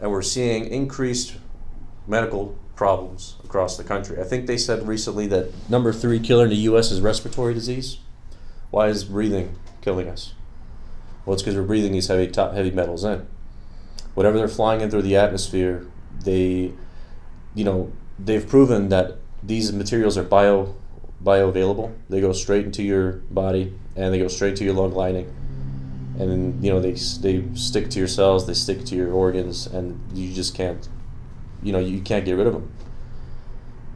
And 0.00 0.10
we're 0.10 0.22
seeing 0.22 0.66
increased 0.66 1.36
medical 2.06 2.58
problems 2.82 3.36
across 3.44 3.76
the 3.76 3.84
country. 3.84 4.20
I 4.20 4.24
think 4.24 4.48
they 4.48 4.58
said 4.58 4.88
recently 4.88 5.28
that 5.28 5.52
number 5.70 5.92
three 5.92 6.18
killer 6.18 6.42
in 6.42 6.50
the 6.50 6.56
U.S. 6.70 6.90
is 6.90 7.00
respiratory 7.00 7.54
disease. 7.54 7.98
Why 8.72 8.88
is 8.88 9.04
breathing 9.04 9.56
killing 9.82 10.08
us? 10.08 10.34
Well, 11.24 11.34
it's 11.34 11.44
because 11.44 11.54
we're 11.54 11.62
breathing 11.62 11.92
these 11.92 12.08
heavy 12.08 12.26
top 12.26 12.54
heavy 12.54 12.72
metals 12.72 13.04
in. 13.04 13.28
Whatever 14.14 14.36
they're 14.36 14.48
flying 14.48 14.80
in 14.80 14.90
through 14.90 15.02
the 15.02 15.14
atmosphere, 15.14 15.86
they, 16.24 16.72
you 17.54 17.64
know, 17.64 17.92
they've 18.18 18.48
proven 18.48 18.88
that 18.88 19.18
these 19.44 19.72
materials 19.72 20.18
are 20.18 20.24
bio 20.24 20.74
bioavailable. 21.22 21.94
They 22.08 22.20
go 22.20 22.32
straight 22.32 22.64
into 22.64 22.82
your 22.82 23.12
body 23.30 23.72
and 23.94 24.12
they 24.12 24.18
go 24.18 24.26
straight 24.26 24.56
to 24.56 24.64
your 24.64 24.74
lung 24.74 24.90
lining. 24.92 25.32
And 26.18 26.30
then, 26.32 26.58
you 26.60 26.70
know, 26.72 26.80
they, 26.80 26.94
they 26.94 27.44
stick 27.54 27.90
to 27.90 28.00
your 28.00 28.08
cells, 28.08 28.48
they 28.48 28.54
stick 28.54 28.84
to 28.86 28.96
your 28.96 29.12
organs, 29.12 29.68
and 29.68 30.00
you 30.12 30.34
just 30.34 30.52
can't, 30.56 30.88
you 31.62 31.72
know, 31.72 31.78
you 31.78 32.00
can't 32.00 32.24
get 32.24 32.36
rid 32.36 32.46
of 32.46 32.54
them. 32.54 32.72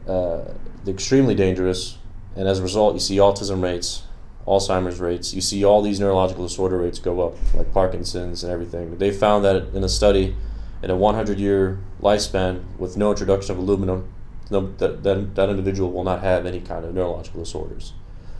Uh, 0.07 0.53
they're 0.83 0.93
extremely 0.93 1.35
dangerous, 1.35 1.97
and 2.35 2.47
as 2.47 2.59
a 2.59 2.63
result, 2.63 2.93
you 2.93 2.99
see 2.99 3.17
autism 3.17 3.61
rates, 3.61 4.03
Alzheimer's 4.47 4.99
rates. 4.99 5.33
You 5.33 5.41
see 5.41 5.65
all 5.65 5.81
these 5.81 5.99
neurological 5.99 6.47
disorder 6.47 6.77
rates 6.77 6.99
go 6.99 7.27
up, 7.27 7.35
like 7.53 7.73
Parkinson's 7.73 8.43
and 8.43 8.51
everything. 8.51 8.97
They 8.97 9.11
found 9.11 9.43
that 9.43 9.73
in 9.73 9.83
a 9.83 9.89
study, 9.89 10.35
in 10.81 10.89
a 10.89 10.95
100 10.95 11.39
year 11.39 11.79
lifespan 12.01 12.63
with 12.77 12.95
no 12.95 13.11
introduction 13.11 13.51
of 13.51 13.57
aluminum, 13.57 14.11
no, 14.49 14.71
that, 14.77 15.03
that, 15.03 15.35
that 15.35 15.49
individual 15.49 15.91
will 15.91 16.05
not 16.05 16.21
have 16.21 16.45
any 16.45 16.61
kind 16.61 16.85
of 16.85 16.93
neurological 16.93 17.41
disorders. 17.41 17.93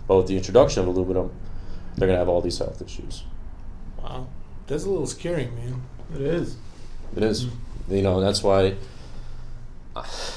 But 0.07 0.17
with 0.17 0.27
the 0.27 0.37
introduction 0.37 0.81
of 0.83 0.87
aluminum, 0.87 1.31
they're 1.95 2.07
going 2.07 2.15
to 2.15 2.19
have 2.19 2.29
all 2.29 2.41
these 2.41 2.59
health 2.59 2.81
issues. 2.81 3.23
Wow, 4.01 4.27
that's 4.67 4.85
a 4.85 4.89
little 4.89 5.07
scary, 5.07 5.47
man. 5.47 5.81
It 6.15 6.21
is. 6.21 6.55
It 7.15 7.23
is. 7.23 7.47
You 7.89 8.01
know, 8.01 8.21
that's 8.21 8.41
why, 8.41 8.75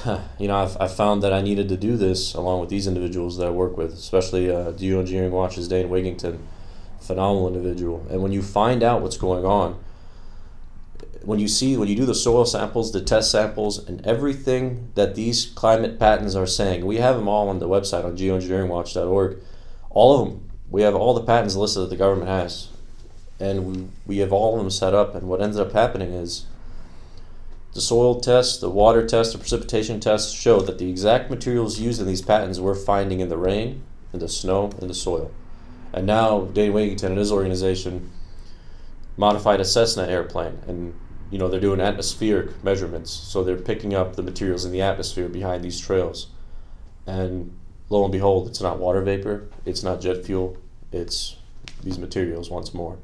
you 0.39 0.47
know, 0.47 0.55
I've, 0.55 0.77
I 0.79 0.87
found 0.87 1.23
that 1.23 1.33
I 1.33 1.41
needed 1.41 1.69
to 1.69 1.77
do 1.77 1.97
this 1.97 2.33
along 2.33 2.61
with 2.61 2.69
these 2.69 2.87
individuals 2.87 3.37
that 3.37 3.47
I 3.47 3.51
work 3.51 3.77
with, 3.77 3.93
especially 3.93 4.49
uh, 4.49 4.71
Geoengineering 4.73 5.31
Watch's 5.31 5.67
Dane 5.67 5.89
Wigington, 5.89 6.39
phenomenal 6.99 7.47
individual. 7.47 8.05
And 8.09 8.21
when 8.21 8.31
you 8.31 8.41
find 8.41 8.83
out 8.83 9.01
what's 9.01 9.17
going 9.17 9.45
on, 9.45 9.79
when 11.23 11.39
you 11.39 11.47
see 11.47 11.77
when 11.77 11.87
you 11.87 11.95
do 11.95 12.05
the 12.05 12.15
soil 12.15 12.45
samples, 12.45 12.91
the 12.91 13.01
test 13.01 13.31
samples, 13.31 13.77
and 13.87 14.05
everything 14.05 14.91
that 14.95 15.15
these 15.15 15.45
climate 15.45 15.99
patents 15.99 16.35
are 16.35 16.47
saying, 16.47 16.85
we 16.85 16.97
have 16.97 17.15
them 17.15 17.27
all 17.27 17.49
on 17.49 17.59
the 17.59 17.67
website 17.67 18.03
on 18.03 18.17
geoengineeringwatch.org. 18.17 19.37
All 19.91 20.19
of 20.19 20.27
them, 20.27 20.49
we 20.69 20.81
have 20.81 20.95
all 20.95 21.13
the 21.13 21.23
patents 21.23 21.55
listed 21.55 21.83
that 21.83 21.89
the 21.89 21.95
government 21.95 22.29
has, 22.29 22.69
and 23.39 23.65
we, 23.65 23.87
we 24.05 24.17
have 24.17 24.33
all 24.33 24.55
of 24.55 24.59
them 24.59 24.71
set 24.71 24.93
up. 24.93 25.13
And 25.13 25.27
what 25.27 25.41
ended 25.41 25.59
up 25.59 25.73
happening 25.73 26.11
is 26.11 26.45
the 27.73 27.81
soil 27.81 28.19
tests, 28.19 28.57
the 28.57 28.69
water 28.69 29.05
tests, 29.05 29.33
the 29.33 29.39
precipitation 29.39 29.99
tests 29.99 30.33
show 30.33 30.59
that 30.61 30.77
the 30.77 30.89
exact 30.89 31.29
materials 31.29 31.79
used 31.79 32.01
in 32.01 32.07
these 32.07 32.21
patents 32.21 32.59
we're 32.59 32.75
finding 32.75 33.19
in 33.21 33.29
the 33.29 33.37
rain, 33.37 33.83
in 34.11 34.19
the 34.19 34.27
snow, 34.27 34.71
in 34.81 34.87
the 34.87 34.93
soil. 34.93 35.31
And 35.93 36.05
now 36.05 36.41
Dane 36.45 36.73
Wigington 36.73 37.03
and 37.03 37.17
his 37.17 37.31
organization 37.31 38.11
modified 39.17 39.61
a 39.61 39.65
Cessna 39.65 40.07
airplane, 40.07 40.59
and 40.67 40.93
you 41.29 41.37
know 41.37 41.47
they're 41.47 41.59
doing 41.59 41.79
atmospheric 41.79 42.63
measurements, 42.63 43.11
so 43.11 43.43
they're 43.43 43.57
picking 43.57 43.93
up 43.93 44.15
the 44.15 44.23
materials 44.23 44.65
in 44.65 44.71
the 44.71 44.81
atmosphere 44.81 45.29
behind 45.29 45.63
these 45.63 45.79
trails, 45.79 46.27
and 47.05 47.57
lo 47.89 48.03
and 48.03 48.11
behold, 48.11 48.47
it's 48.47 48.61
not 48.61 48.79
water 48.79 49.01
vapor, 49.01 49.47
it's 49.65 49.83
not 49.83 50.01
jet 50.01 50.25
fuel, 50.25 50.57
it's 50.91 51.37
these 51.83 51.99
materials 51.99 52.49
once 52.49 52.73
more. 52.73 52.97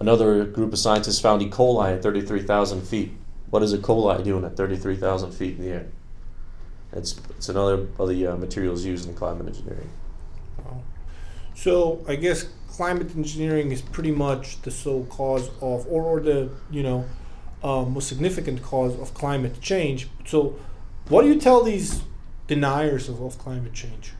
Another 0.00 0.44
group 0.44 0.72
of 0.72 0.78
scientists 0.78 1.20
found 1.20 1.42
E. 1.42 1.50
coli 1.50 1.96
at 1.96 2.02
33,000 2.02 2.82
feet. 2.82 3.12
What 3.50 3.62
is 3.62 3.72
a 3.72 3.78
coli 3.78 4.22
doing 4.22 4.44
at 4.44 4.56
33,000 4.56 5.32
feet 5.32 5.58
in 5.58 5.64
the 5.64 5.70
air? 5.70 5.86
It's, 6.92 7.20
it's 7.30 7.48
another 7.48 7.86
of 7.98 8.08
the 8.08 8.26
uh, 8.26 8.36
materials 8.36 8.84
used 8.84 9.08
in 9.08 9.14
climate 9.14 9.46
engineering. 9.46 9.90
Wow. 10.64 10.82
So 11.54 12.04
I 12.08 12.16
guess 12.16 12.46
climate 12.68 13.14
engineering 13.16 13.72
is 13.72 13.82
pretty 13.82 14.12
much 14.12 14.62
the 14.62 14.70
sole 14.70 15.04
cause 15.06 15.48
of, 15.60 15.86
or, 15.88 16.02
or 16.02 16.20
the 16.20 16.50
you 16.70 16.82
know 16.82 17.04
uh, 17.62 17.82
most 17.82 18.08
significant 18.08 18.62
cause 18.62 18.98
of 19.00 19.14
climate 19.14 19.60
change. 19.60 20.08
So, 20.24 20.56
what 21.08 21.22
do 21.22 21.28
you 21.28 21.40
tell 21.40 21.64
these 21.64 22.02
deniers 22.46 23.08
of, 23.08 23.20
of 23.20 23.38
climate 23.38 23.72
change? 23.72 24.12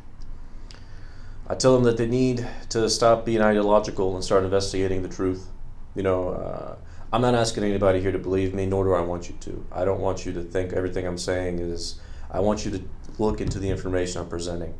I 1.46 1.54
tell 1.54 1.74
them 1.74 1.84
that 1.84 1.96
they 1.96 2.06
need 2.06 2.46
to 2.70 2.90
stop 2.90 3.24
being 3.24 3.40
ideological 3.40 4.14
and 4.14 4.24
start 4.24 4.44
investigating 4.44 5.02
the 5.02 5.08
truth. 5.08 5.46
You 5.94 6.02
know, 6.02 6.28
uh, 6.30 6.76
I'm 7.12 7.22
not 7.22 7.34
asking 7.34 7.64
anybody 7.64 8.00
here 8.00 8.12
to 8.12 8.18
believe 8.18 8.52
me, 8.52 8.66
nor 8.66 8.84
do 8.84 8.92
I 8.92 9.00
want 9.00 9.28
you 9.28 9.36
to. 9.40 9.64
I 9.72 9.84
don't 9.84 10.00
want 10.00 10.26
you 10.26 10.32
to 10.34 10.42
think 10.42 10.72
everything 10.72 11.06
I'm 11.06 11.18
saying 11.18 11.58
is. 11.58 12.00
I 12.30 12.40
want 12.40 12.66
you 12.66 12.70
to 12.72 12.82
look 13.18 13.40
into 13.40 13.58
the 13.58 13.70
information 13.70 14.20
I'm 14.20 14.28
presenting. 14.28 14.74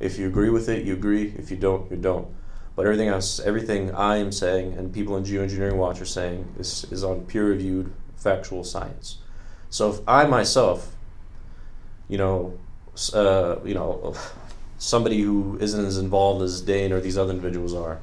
If 0.00 0.18
you 0.18 0.26
agree 0.26 0.48
with 0.48 0.68
it, 0.70 0.84
you 0.86 0.94
agree. 0.94 1.34
If 1.36 1.50
you 1.50 1.58
don't, 1.58 1.90
you 1.90 1.98
don't. 1.98 2.28
But 2.74 2.86
everything 2.86 3.08
else, 3.08 3.38
everything 3.38 3.94
I 3.94 4.16
am 4.16 4.32
saying 4.32 4.72
and 4.72 4.92
people 4.92 5.16
in 5.16 5.24
Geoengineering 5.24 5.76
Watch 5.76 6.00
are 6.00 6.06
saying 6.06 6.54
is, 6.58 6.84
is 6.90 7.04
on 7.04 7.26
peer-reviewed 7.26 7.92
factual 8.16 8.64
science. 8.64 9.18
So 9.68 9.90
if 9.92 10.00
I 10.08 10.24
myself, 10.24 10.96
you 12.08 12.16
know, 12.16 12.58
uh, 13.12 13.56
you 13.64 13.74
know, 13.74 14.14
somebody 14.78 15.20
who 15.20 15.58
isn't 15.60 15.84
as 15.84 15.98
involved 15.98 16.42
as 16.42 16.60
Dane 16.62 16.92
or 16.92 17.00
these 17.00 17.18
other 17.18 17.30
individuals 17.30 17.74
are, 17.74 18.00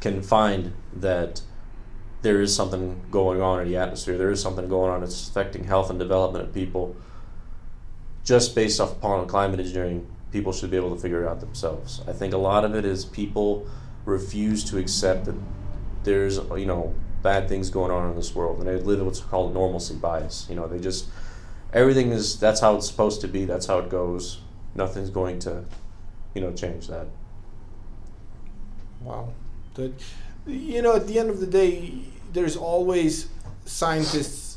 can 0.00 0.22
find 0.22 0.72
that 0.94 1.42
there 2.22 2.40
is 2.40 2.54
something 2.54 3.00
going 3.10 3.40
on 3.40 3.60
in 3.60 3.68
the 3.68 3.76
atmosphere. 3.76 4.18
There 4.18 4.30
is 4.30 4.42
something 4.42 4.68
going 4.68 4.90
on 4.90 5.00
that's 5.00 5.28
affecting 5.28 5.64
health 5.64 5.90
and 5.90 5.98
development 5.98 6.44
of 6.44 6.54
people. 6.54 6.96
Just 8.24 8.54
based 8.54 8.80
off 8.80 8.92
upon 8.92 9.26
climate 9.26 9.60
engineering, 9.60 10.06
people 10.32 10.52
should 10.52 10.70
be 10.70 10.76
able 10.76 10.94
to 10.94 11.00
figure 11.00 11.24
it 11.24 11.28
out 11.28 11.40
themselves. 11.40 12.02
I 12.06 12.12
think 12.12 12.34
a 12.34 12.38
lot 12.38 12.64
of 12.64 12.74
it 12.74 12.84
is 12.84 13.04
people 13.04 13.66
refuse 14.04 14.64
to 14.64 14.78
accept 14.78 15.26
that 15.26 15.36
there's 16.04 16.38
you 16.56 16.66
know 16.66 16.94
bad 17.22 17.48
things 17.48 17.70
going 17.70 17.90
on 17.90 18.10
in 18.10 18.16
this 18.16 18.34
world, 18.34 18.58
and 18.58 18.68
they 18.68 18.76
live 18.76 19.00
in 19.00 19.06
what's 19.06 19.20
called 19.20 19.54
normalcy 19.54 19.94
bias. 19.94 20.46
You 20.48 20.56
know, 20.56 20.66
they 20.66 20.78
just 20.78 21.08
everything 21.72 22.10
is 22.10 22.38
that's 22.38 22.60
how 22.60 22.76
it's 22.76 22.88
supposed 22.88 23.20
to 23.22 23.28
be. 23.28 23.44
That's 23.44 23.66
how 23.66 23.78
it 23.78 23.88
goes. 23.88 24.40
Nothing's 24.74 25.10
going 25.10 25.38
to, 25.40 25.64
you 26.34 26.40
know, 26.40 26.52
change 26.52 26.88
that. 26.88 27.06
Wow, 29.00 29.32
that 29.74 29.92
you 30.48 30.82
know, 30.82 30.96
at 30.96 31.06
the 31.06 31.18
end 31.18 31.30
of 31.30 31.40
the 31.40 31.46
day, 31.46 31.92
there's 32.32 32.56
always 32.56 33.28
scientists 33.64 34.48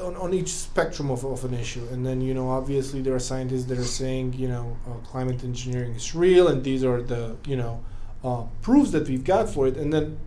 on, 0.00 0.16
on 0.16 0.34
each 0.34 0.48
spectrum 0.48 1.10
of, 1.10 1.24
of 1.24 1.44
an 1.44 1.54
issue. 1.54 1.86
And 1.90 2.04
then, 2.04 2.20
you 2.20 2.34
know, 2.34 2.50
obviously 2.50 3.00
there 3.00 3.14
are 3.14 3.20
scientists 3.20 3.64
that 3.66 3.78
are 3.78 3.84
saying, 3.84 4.34
you 4.34 4.48
know, 4.48 4.76
uh, 4.86 4.94
climate 5.06 5.42
engineering 5.44 5.94
is 5.94 6.14
real 6.14 6.48
and 6.48 6.62
these 6.62 6.84
are 6.84 7.00
the, 7.00 7.36
you 7.46 7.56
know, 7.56 7.84
uh, 8.24 8.42
proofs 8.62 8.90
that 8.90 9.08
we've 9.08 9.24
got 9.24 9.48
for 9.48 9.66
it. 9.66 9.76
And 9.76 9.92
then 9.92 10.18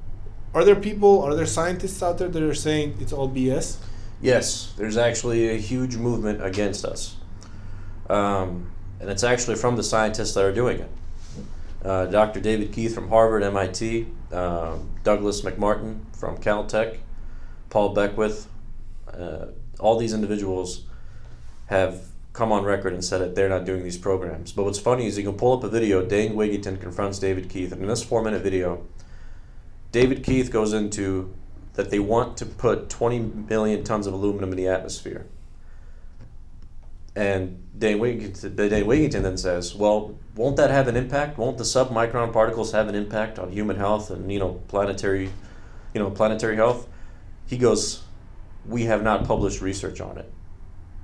are 0.53 0.63
there 0.63 0.75
people, 0.75 1.21
are 1.21 1.35
there 1.35 1.45
scientists 1.45 2.01
out 2.01 2.17
there 2.17 2.29
that 2.29 2.41
are 2.41 2.53
saying 2.53 2.97
it's 2.99 3.13
all 3.13 3.29
BS? 3.29 3.77
Yes, 4.21 4.73
there's 4.77 4.97
actually 4.97 5.49
a 5.49 5.57
huge 5.57 5.97
movement 5.97 6.43
against 6.43 6.85
us. 6.85 7.15
Um, 8.09 8.71
and 8.99 9.09
it's 9.09 9.23
actually 9.23 9.55
from 9.55 9.75
the 9.75 9.83
scientists 9.83 10.33
that 10.33 10.43
are 10.43 10.53
doing 10.53 10.79
it. 10.79 10.89
Uh, 11.83 12.05
Dr. 12.05 12.39
David 12.39 12.71
Keith 12.71 12.93
from 12.93 13.09
Harvard, 13.09 13.43
MIT, 13.43 14.07
um, 14.31 14.89
Douglas 15.03 15.41
MacMartin 15.41 16.00
from 16.15 16.38
Caltech, 16.38 16.97
Paul 17.69 17.93
Beckwith, 17.93 18.47
uh, 19.11 19.47
all 19.79 19.97
these 19.97 20.13
individuals 20.13 20.85
have 21.67 22.03
come 22.33 22.51
on 22.51 22.63
record 22.63 22.93
and 22.93 23.03
said 23.03 23.19
that 23.19 23.35
they're 23.35 23.50
not 23.50 23.65
doing 23.65 23.83
these 23.83 23.97
programs. 23.97 24.51
But 24.51 24.63
what's 24.63 24.79
funny 24.79 25.07
is 25.07 25.17
you 25.17 25.23
can 25.23 25.33
pull 25.33 25.57
up 25.57 25.63
a 25.63 25.69
video, 25.69 26.05
Dane 26.05 26.33
Wigington 26.33 26.79
confronts 26.79 27.19
David 27.19 27.50
Keith, 27.50 27.71
and 27.71 27.81
in 27.81 27.88
this 27.88 28.03
four 28.03 28.23
minute 28.23 28.41
video, 28.41 28.85
David 29.91 30.23
Keith 30.23 30.51
goes 30.51 30.73
into 30.73 31.33
that 31.73 31.89
they 31.89 32.00
want 32.00 32.38
to 32.38 32.45
put 32.45 32.89
20 32.89 33.19
million 33.19 33.83
tons 33.83 34.07
of 34.07 34.13
aluminum 34.13 34.51
in 34.51 34.57
the 34.57 34.67
atmosphere. 34.67 35.25
And 37.15 37.68
Dan 37.77 38.00
Wigington, 38.00 38.56
Wigington 38.56 39.24
then 39.24 39.38
says, 39.38 39.75
well, 39.75 40.18
won't 40.36 40.56
that 40.58 40.70
have 40.70 40.88
an 40.88 40.96
impact? 40.96 41.38
Won't 41.38 41.58
the 41.58 41.63
submicron 41.63 42.32
particles 42.32 42.72
have 42.72 42.88
an 42.88 42.96
impact 42.96 43.38
on 43.38 43.51
human 43.51 43.75
health 43.75 44.10
and, 44.10 44.32
you 44.32 44.39
know, 44.39 44.62
planetary, 44.68 45.30
you 45.94 46.00
know, 46.00 46.10
planetary 46.10 46.56
health? 46.56 46.88
He 47.48 47.58
goes, 47.58 48.03
we 48.65 48.84
have 48.84 49.03
not 49.03 49.25
published 49.25 49.62
research 49.62 50.00
on 50.00 50.18
it. 50.18 50.32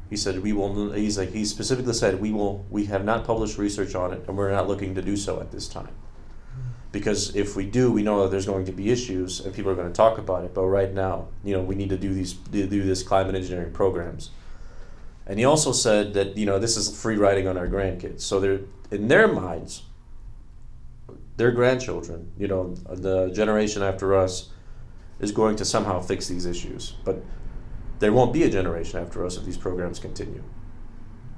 He 0.10 0.16
said 0.16 0.42
we 0.42 0.54
will. 0.54 0.94
He's 0.94 1.18
like 1.18 1.32
he 1.32 1.44
specifically 1.44 1.94
said 1.94 2.22
we 2.22 2.32
will. 2.32 2.66
We 2.70 2.86
have 2.86 3.04
not 3.04 3.26
published 3.26 3.58
research 3.58 3.94
on 3.94 4.14
it, 4.14 4.24
and 4.28 4.38
we're 4.38 4.52
not 4.52 4.68
looking 4.68 4.96
to 4.96 5.02
do 5.02 5.18
so 5.18 5.42
at 5.42 5.52
this 5.52 5.68
time. 5.68 5.90
Because 6.94 7.36
if 7.36 7.58
we 7.58 7.66
do, 7.66 7.92
we 7.92 8.04
know 8.04 8.24
that 8.24 8.32
there's 8.32 8.46
going 8.46 8.66
to 8.66 8.72
be 8.72 8.90
issues, 8.90 9.42
and 9.42 9.54
people 9.54 9.70
are 9.70 9.76
going 9.76 9.90
to 9.90 9.94
talk 9.94 10.18
about 10.18 10.46
it. 10.46 10.54
But 10.54 10.66
right 10.66 10.94
now, 10.94 11.28
you 11.44 11.54
know, 11.54 11.62
we 11.62 11.76
need 11.76 11.90
to 11.90 11.98
do 11.98 12.14
these 12.14 12.34
do 12.34 12.68
this 12.68 13.04
climate 13.04 13.36
engineering 13.36 13.74
programs. 13.74 14.32
And 15.28 15.38
he 15.38 15.46
also 15.46 15.74
said 15.74 16.14
that 16.14 16.38
you 16.38 16.46
know 16.46 16.58
this 16.58 16.78
is 16.78 17.00
free 17.00 17.18
riding 17.18 17.48
on 17.48 17.58
our 17.58 17.68
grandkids. 17.68 18.22
So 18.22 18.40
they're 18.40 18.62
in 18.90 19.10
their 19.10 19.28
minds, 19.28 19.84
their 21.36 21.52
grandchildren, 21.52 22.32
you 22.38 22.48
know, 22.48 22.74
the 22.90 23.30
generation 23.32 23.84
after 23.84 24.16
us, 24.16 24.50
is 25.20 25.32
going 25.32 25.58
to 25.58 25.66
somehow 25.66 26.00
fix 26.00 26.28
these 26.28 26.46
issues. 26.46 26.94
But 27.04 27.22
there 28.00 28.14
won't 28.14 28.32
be 28.32 28.44
a 28.44 28.50
generation 28.50 29.02
after 29.02 29.26
us 29.26 29.38
if 29.38 29.44
these 29.44 29.58
programs 29.58 30.00
continue. 30.00 30.44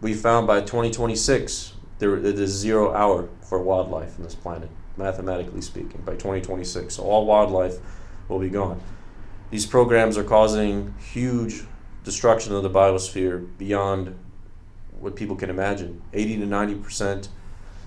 We 0.01 0.13
found 0.13 0.45
by 0.45 0.61
2026 0.61 1.73
there 1.97 2.15
it 2.15 2.39
is 2.39 2.51
zero 2.51 2.93
hour 2.93 3.27
for 3.41 3.61
wildlife 3.61 4.17
on 4.17 4.23
this 4.23 4.35
planet, 4.35 4.69
mathematically 4.97 5.61
speaking. 5.61 6.01
By 6.05 6.13
2026, 6.13 6.93
so 6.93 7.03
all 7.03 7.25
wildlife 7.25 7.77
will 8.27 8.39
be 8.39 8.49
gone. 8.49 8.79
These 9.49 9.65
programs 9.65 10.17
are 10.17 10.23
causing 10.23 10.93
huge 11.11 11.63
destruction 12.09 12.53
of 12.53 12.63
the 12.63 12.69
biosphere 12.69 13.47
beyond 13.57 14.17
what 14.99 15.15
people 15.15 15.35
can 15.35 15.49
imagine. 15.49 16.01
80 16.13 16.37
to 16.37 16.45
90 16.45 16.75
percent 16.75 17.29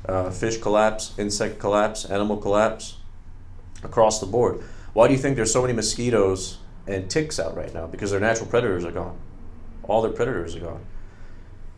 uh, 0.06 0.30
fish 0.30 0.58
collapse, 0.58 1.14
insect 1.18 1.58
collapse, 1.58 2.04
animal 2.04 2.36
collapse 2.36 2.96
across 3.82 4.20
the 4.20 4.26
board. 4.26 4.62
Why 4.92 5.08
do 5.08 5.14
you 5.14 5.18
think 5.18 5.36
there's 5.36 5.52
so 5.52 5.62
many 5.62 5.72
mosquitoes 5.72 6.58
and 6.86 7.10
ticks 7.10 7.40
out 7.40 7.56
right 7.56 7.72
now? 7.74 7.86
Because 7.86 8.10
their 8.10 8.20
natural 8.20 8.46
predators 8.46 8.84
are 8.84 8.92
gone. 8.92 9.18
All 9.84 10.02
their 10.02 10.12
predators 10.12 10.54
are 10.54 10.60
gone. 10.60 10.84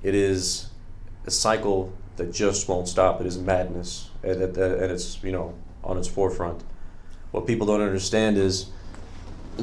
It 0.03 0.15
is 0.15 0.69
a 1.27 1.31
cycle 1.31 1.93
that 2.17 2.33
just 2.33 2.69
won't 2.69 2.89
stop. 2.89 3.21
It 3.21 3.27
is 3.27 3.39
madness, 3.39 4.11
and, 4.23 4.43
and 4.43 4.93
it's 4.93 5.23
you 5.23 5.33
know 5.33 5.55
on 5.83 5.97
its 5.97 6.09
forefront. 6.09 6.63
What 7.31 7.47
people 7.47 7.67
don't 7.67 7.81
understand 7.81 8.37
is 8.37 8.71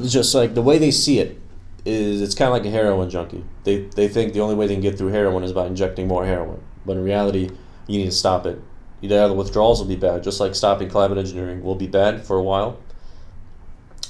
just 0.04 0.34
like 0.34 0.54
the 0.54 0.62
way 0.62 0.78
they 0.78 0.90
see 0.90 1.20
it 1.20 1.41
is 1.84 2.20
it's 2.20 2.34
kind 2.34 2.48
of 2.48 2.52
like 2.52 2.64
a 2.64 2.70
heroin 2.70 3.10
junkie. 3.10 3.44
They 3.64 3.82
they 3.82 4.08
think 4.08 4.32
the 4.32 4.40
only 4.40 4.54
way 4.54 4.66
they 4.66 4.74
can 4.74 4.82
get 4.82 4.96
through 4.96 5.08
heroin 5.08 5.44
is 5.44 5.52
by 5.52 5.66
injecting 5.66 6.08
more 6.08 6.24
heroin, 6.24 6.62
but 6.86 6.96
in 6.96 7.04
reality, 7.04 7.50
you 7.86 7.98
need 7.98 8.06
to 8.06 8.12
stop 8.12 8.46
it. 8.46 8.60
Either 9.00 9.28
the 9.28 9.34
withdrawals 9.34 9.80
will 9.80 9.88
be 9.88 9.96
bad, 9.96 10.22
just 10.22 10.38
like 10.38 10.54
stopping 10.54 10.88
climate 10.88 11.18
engineering 11.18 11.62
will 11.62 11.74
be 11.74 11.88
bad 11.88 12.24
for 12.24 12.36
a 12.36 12.42
while. 12.42 12.78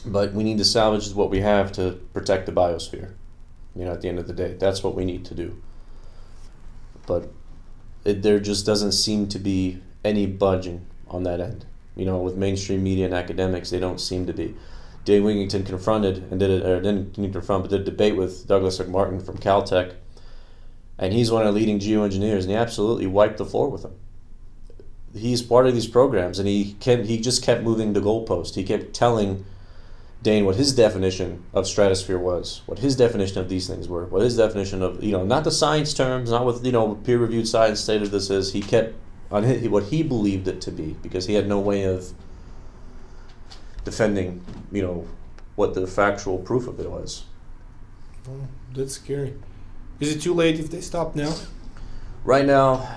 But 0.04 0.34
we 0.34 0.42
need 0.44 0.58
to 0.58 0.64
salvage 0.64 1.12
what 1.14 1.30
we 1.30 1.40
have 1.40 1.72
to 1.72 1.92
protect 2.12 2.46
the 2.46 2.52
biosphere. 2.52 3.14
You 3.74 3.86
know, 3.86 3.92
at 3.92 4.02
the 4.02 4.08
end 4.08 4.18
of 4.18 4.26
the 4.26 4.34
day, 4.34 4.54
that's 4.54 4.82
what 4.82 4.94
we 4.94 5.04
need 5.04 5.24
to 5.26 5.34
do. 5.34 5.62
But 7.06 7.32
it, 8.04 8.22
there 8.22 8.38
just 8.38 8.66
doesn't 8.66 8.92
seem 8.92 9.28
to 9.28 9.38
be 9.38 9.80
any 10.04 10.26
budging 10.26 10.86
on 11.08 11.22
that 11.22 11.40
end. 11.40 11.64
You 11.96 12.04
know, 12.04 12.18
with 12.18 12.36
mainstream 12.36 12.82
media 12.82 13.06
and 13.06 13.14
academics, 13.14 13.70
they 13.70 13.78
don't 13.78 14.00
seem 14.00 14.26
to 14.26 14.32
be. 14.32 14.54
Dane 15.04 15.22
Wigington 15.22 15.66
confronted 15.66 16.28
and 16.30 16.38
did 16.38 16.50
it, 16.50 16.64
or 16.64 16.80
didn't 16.80 17.14
confront, 17.14 17.64
but 17.64 17.70
did 17.70 17.80
a 17.80 17.84
debate 17.84 18.16
with 18.16 18.46
Douglas 18.46 18.78
MacMartin 18.78 19.24
from 19.24 19.38
Caltech, 19.38 19.94
and 20.98 21.12
he's 21.12 21.30
one 21.30 21.44
of 21.44 21.52
the 21.52 21.58
leading 21.58 21.80
geoengineers, 21.80 22.42
and 22.42 22.50
he 22.50 22.54
absolutely 22.54 23.06
wiped 23.06 23.38
the 23.38 23.44
floor 23.44 23.68
with 23.68 23.84
him. 23.84 23.94
He's 25.14 25.42
part 25.42 25.66
of 25.66 25.74
these 25.74 25.88
programs, 25.88 26.38
and 26.38 26.46
he 26.46 26.76
can 26.80 27.04
he 27.04 27.18
just 27.20 27.42
kept 27.42 27.62
moving 27.62 27.92
the 27.92 28.00
goalpost. 28.00 28.54
He 28.54 28.64
kept 28.64 28.94
telling 28.94 29.44
Dane 30.22 30.44
what 30.46 30.56
his 30.56 30.72
definition 30.72 31.44
of 31.52 31.66
stratosphere 31.66 32.18
was, 32.18 32.62
what 32.66 32.78
his 32.78 32.94
definition 32.94 33.38
of 33.38 33.48
these 33.48 33.66
things 33.66 33.88
were, 33.88 34.06
what 34.06 34.22
his 34.22 34.36
definition 34.36 34.82
of 34.82 35.02
you 35.02 35.12
know 35.12 35.24
not 35.24 35.44
the 35.44 35.50
science 35.50 35.92
terms, 35.92 36.30
not 36.30 36.46
with 36.46 36.64
you 36.64 36.72
know 36.72 36.94
peer 36.94 37.18
reviewed 37.18 37.48
science 37.48 37.80
stated 37.80 38.10
this 38.10 38.30
is. 38.30 38.52
He 38.52 38.62
kept 38.62 38.94
on 39.32 39.42
his, 39.42 39.68
what 39.68 39.84
he 39.84 40.02
believed 40.02 40.46
it 40.46 40.60
to 40.62 40.70
be 40.70 40.96
because 41.02 41.26
he 41.26 41.34
had 41.34 41.48
no 41.48 41.58
way 41.58 41.82
of 41.82 42.12
defending 43.84 44.44
you 44.72 44.82
know 44.82 45.06
what 45.54 45.74
the 45.74 45.86
factual 45.86 46.38
proof 46.38 46.66
of 46.66 46.80
it 46.80 46.90
was. 46.90 47.24
Oh, 48.28 48.48
that's 48.74 48.94
scary. 48.94 49.34
Is 50.00 50.16
it 50.16 50.20
too 50.20 50.34
late 50.34 50.58
if 50.58 50.70
they 50.70 50.80
stop 50.80 51.14
now? 51.14 51.34
Right 52.24 52.46
now, 52.46 52.88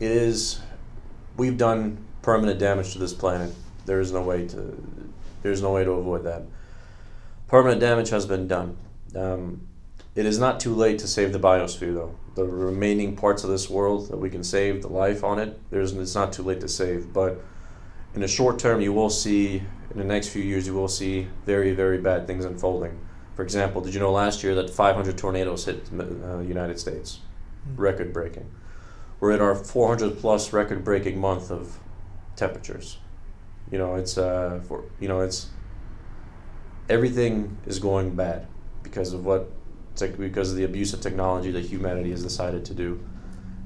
it 0.00 0.10
is. 0.10 0.60
We've 1.36 1.58
done 1.58 2.04
permanent 2.22 2.58
damage 2.58 2.92
to 2.92 2.98
this 2.98 3.12
planet. 3.12 3.52
There 3.86 4.00
is 4.00 4.12
no 4.12 4.22
way 4.22 4.46
to. 4.48 4.82
There's 5.42 5.60
no 5.60 5.72
way 5.72 5.84
to 5.84 5.90
avoid 5.90 6.24
that. 6.24 6.42
Permanent 7.48 7.80
damage 7.80 8.10
has 8.10 8.24
been 8.24 8.48
done. 8.48 8.76
Um, 9.14 9.66
it 10.14 10.26
is 10.26 10.38
not 10.38 10.60
too 10.60 10.74
late 10.74 10.98
to 11.00 11.08
save 11.08 11.32
the 11.32 11.38
biosphere, 11.38 11.92
though. 11.92 12.14
The 12.34 12.44
remaining 12.44 13.16
parts 13.16 13.44
of 13.44 13.50
this 13.50 13.68
world 13.68 14.08
that 14.08 14.16
we 14.16 14.30
can 14.30 14.44
save, 14.44 14.82
the 14.82 14.88
life 14.88 15.22
on 15.22 15.38
it, 15.38 15.58
there's 15.70 15.92
it's 15.92 16.14
not 16.14 16.32
too 16.32 16.42
late 16.42 16.60
to 16.60 16.68
save. 16.68 17.12
But 17.12 17.40
in 18.14 18.20
the 18.20 18.28
short 18.28 18.58
term, 18.58 18.80
you 18.80 18.92
will 18.92 19.10
see 19.10 19.62
in 19.94 20.00
the 20.00 20.04
next 20.04 20.28
few 20.28 20.42
years, 20.42 20.66
you 20.66 20.74
will 20.74 20.88
see 20.88 21.28
very, 21.46 21.72
very 21.72 21.98
bad 21.98 22.26
things 22.26 22.44
unfolding. 22.44 22.98
For 23.36 23.42
example, 23.42 23.80
did 23.80 23.94
you 23.94 24.00
know 24.00 24.10
last 24.10 24.42
year 24.42 24.54
that 24.56 24.70
500 24.70 25.16
tornadoes 25.16 25.64
hit 25.64 25.86
the 25.96 26.34
uh, 26.34 26.40
United 26.40 26.80
States? 26.80 27.20
Mm-hmm. 27.68 27.80
Record 27.80 28.12
breaking. 28.12 28.50
We're 29.20 29.32
at 29.32 29.40
our 29.40 29.54
400 29.54 30.18
plus 30.18 30.52
record 30.52 30.84
breaking 30.84 31.20
month 31.20 31.50
of 31.50 31.78
temperatures. 32.34 32.98
You 33.70 33.78
know, 33.78 33.94
it's 33.94 34.18
uh, 34.18 34.60
for 34.66 34.84
you 35.00 35.08
know, 35.08 35.20
it's 35.20 35.48
everything 36.88 37.56
is 37.66 37.78
going 37.78 38.14
bad 38.14 38.46
because 38.82 39.12
of 39.12 39.24
what 39.24 39.50
because 40.18 40.50
of 40.50 40.56
the 40.56 40.64
abuse 40.64 40.92
of 40.92 41.00
technology 41.00 41.52
that 41.52 41.64
humanity 41.64 42.10
has 42.10 42.22
decided 42.22 42.64
to 42.66 42.74
do. 42.74 43.00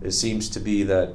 It 0.02 0.12
seems 0.12 0.48
to 0.50 0.60
be 0.60 0.82
that 0.84 1.14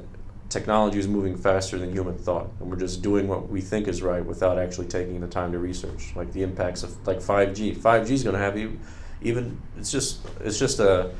technology 0.54 1.00
is 1.00 1.08
moving 1.08 1.36
faster 1.36 1.78
than 1.78 1.92
human 1.92 2.18
thought, 2.18 2.50
and 2.60 2.70
we're 2.70 2.80
just 2.80 3.02
doing 3.02 3.28
what 3.28 3.50
we 3.50 3.60
think 3.60 3.88
is 3.88 4.02
right 4.02 4.26
without 4.26 4.58
actually 4.58 4.88
taking 4.88 5.20
the 5.20 5.28
time 5.28 5.52
to 5.52 5.60
research, 5.60 6.14
like 6.16 6.32
the 6.32 6.44
impacts 6.44 6.84
of 6.84 7.06
like 7.06 7.18
5G. 7.18 7.76
5G 7.76 8.12
is 8.12 8.24
going 8.24 8.36
to 8.36 8.40
have 8.40 8.58
you, 8.58 8.80
even 9.22 9.60
it's 9.78 9.92
just 9.92 10.26
it's 10.40 10.60
just 10.60 10.80
a 10.80 11.12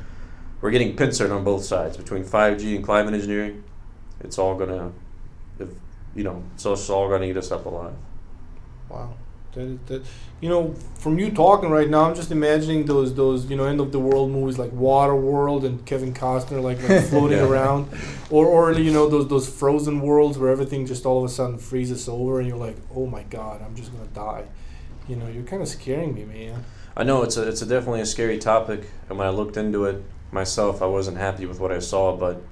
we're 0.60 0.70
getting 0.70 0.96
pincered 0.96 1.30
on 1.30 1.44
both 1.44 1.64
sides 1.64 1.96
between 1.96 2.24
5G 2.24 2.76
and 2.76 2.84
climate 2.84 3.12
engineering. 3.12 3.64
It's 4.20 4.38
all 4.38 4.54
going 4.54 4.70
to, 4.70 4.92
if 5.58 5.68
you 6.14 6.24
know, 6.24 6.42
so 6.56 6.72
it's 6.72 6.88
all 6.88 7.08
going 7.08 7.20
to 7.20 7.28
eat 7.28 7.36
us 7.36 7.50
up 7.50 7.66
alive. 7.66 7.94
Wow. 8.88 9.14
That, 9.54 9.86
that, 9.86 10.02
you 10.40 10.48
know, 10.48 10.74
from 10.98 11.18
you 11.18 11.30
talking 11.30 11.70
right 11.70 11.88
now, 11.88 12.04
I'm 12.04 12.14
just 12.14 12.30
imagining 12.30 12.86
those 12.86 13.14
those 13.14 13.46
you 13.46 13.56
know 13.56 13.64
end 13.64 13.80
of 13.80 13.92
the 13.92 13.98
world 13.98 14.30
movies 14.30 14.58
like 14.58 14.72
Water 14.72 15.14
World 15.16 15.64
and 15.64 15.84
Kevin 15.86 16.12
Costner 16.12 16.62
like, 16.62 16.82
like 16.88 17.04
floating 17.10 17.38
yeah. 17.38 17.44
around, 17.44 17.88
or 18.30 18.46
or 18.46 18.72
you 18.72 18.92
know 18.92 19.08
those 19.08 19.28
those 19.28 19.48
frozen 19.48 20.00
worlds 20.00 20.38
where 20.38 20.50
everything 20.50 20.86
just 20.86 21.06
all 21.06 21.18
of 21.18 21.24
a 21.24 21.32
sudden 21.32 21.58
freezes 21.58 22.08
over 22.08 22.40
and 22.40 22.48
you're 22.48 22.58
like, 22.58 22.76
oh 22.94 23.06
my 23.06 23.22
god, 23.24 23.62
I'm 23.62 23.74
just 23.74 23.92
gonna 23.92 24.06
die. 24.08 24.44
You 25.08 25.16
know, 25.16 25.28
you're 25.28 25.44
kind 25.44 25.62
of 25.62 25.68
scaring 25.68 26.14
me, 26.14 26.24
man. 26.24 26.64
I 26.96 27.04
know 27.04 27.22
it's 27.22 27.36
a 27.36 27.48
it's 27.48 27.62
a 27.62 27.66
definitely 27.66 28.00
a 28.00 28.06
scary 28.06 28.38
topic, 28.38 28.88
and 29.08 29.18
when 29.18 29.26
I 29.26 29.30
looked 29.30 29.56
into 29.56 29.84
it 29.84 30.02
myself, 30.30 30.82
I 30.82 30.86
wasn't 30.86 31.16
happy 31.16 31.46
with 31.46 31.60
what 31.60 31.72
I 31.72 31.78
saw, 31.78 32.16
but 32.16 32.42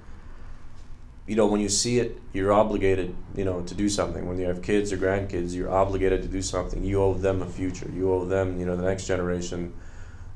you 1.27 1.37
know, 1.37 1.47
when 1.47 1.61
you 1.61 1.69
see 1.69 2.01
it, 2.01 2.21
you're 2.33 2.53
obligated, 2.53 3.15
you 3.37 3.45
know, 3.45 3.63
to 3.63 3.75
do 3.75 3.89
something. 3.89 4.27
When 4.27 4.39
you 4.39 4.47
have 4.47 4.61
kids 4.61 4.93
or 4.93 4.97
grandkids, 4.97 5.55
you're 5.55 5.71
obligated 5.71 6.23
to 6.23 6.29
do 6.29 6.43
something. 6.43 6.83
You 6.85 7.01
owe 7.01 7.15
them 7.15 7.43
a 7.43 7.47
future. 7.47 7.89
You 7.95 8.13
owe 8.13 8.25
them, 8.25 8.59
you 8.59 8.67
know, 8.67 8.77
the 8.77 8.83
next 8.83 9.07
generation. 9.07 9.73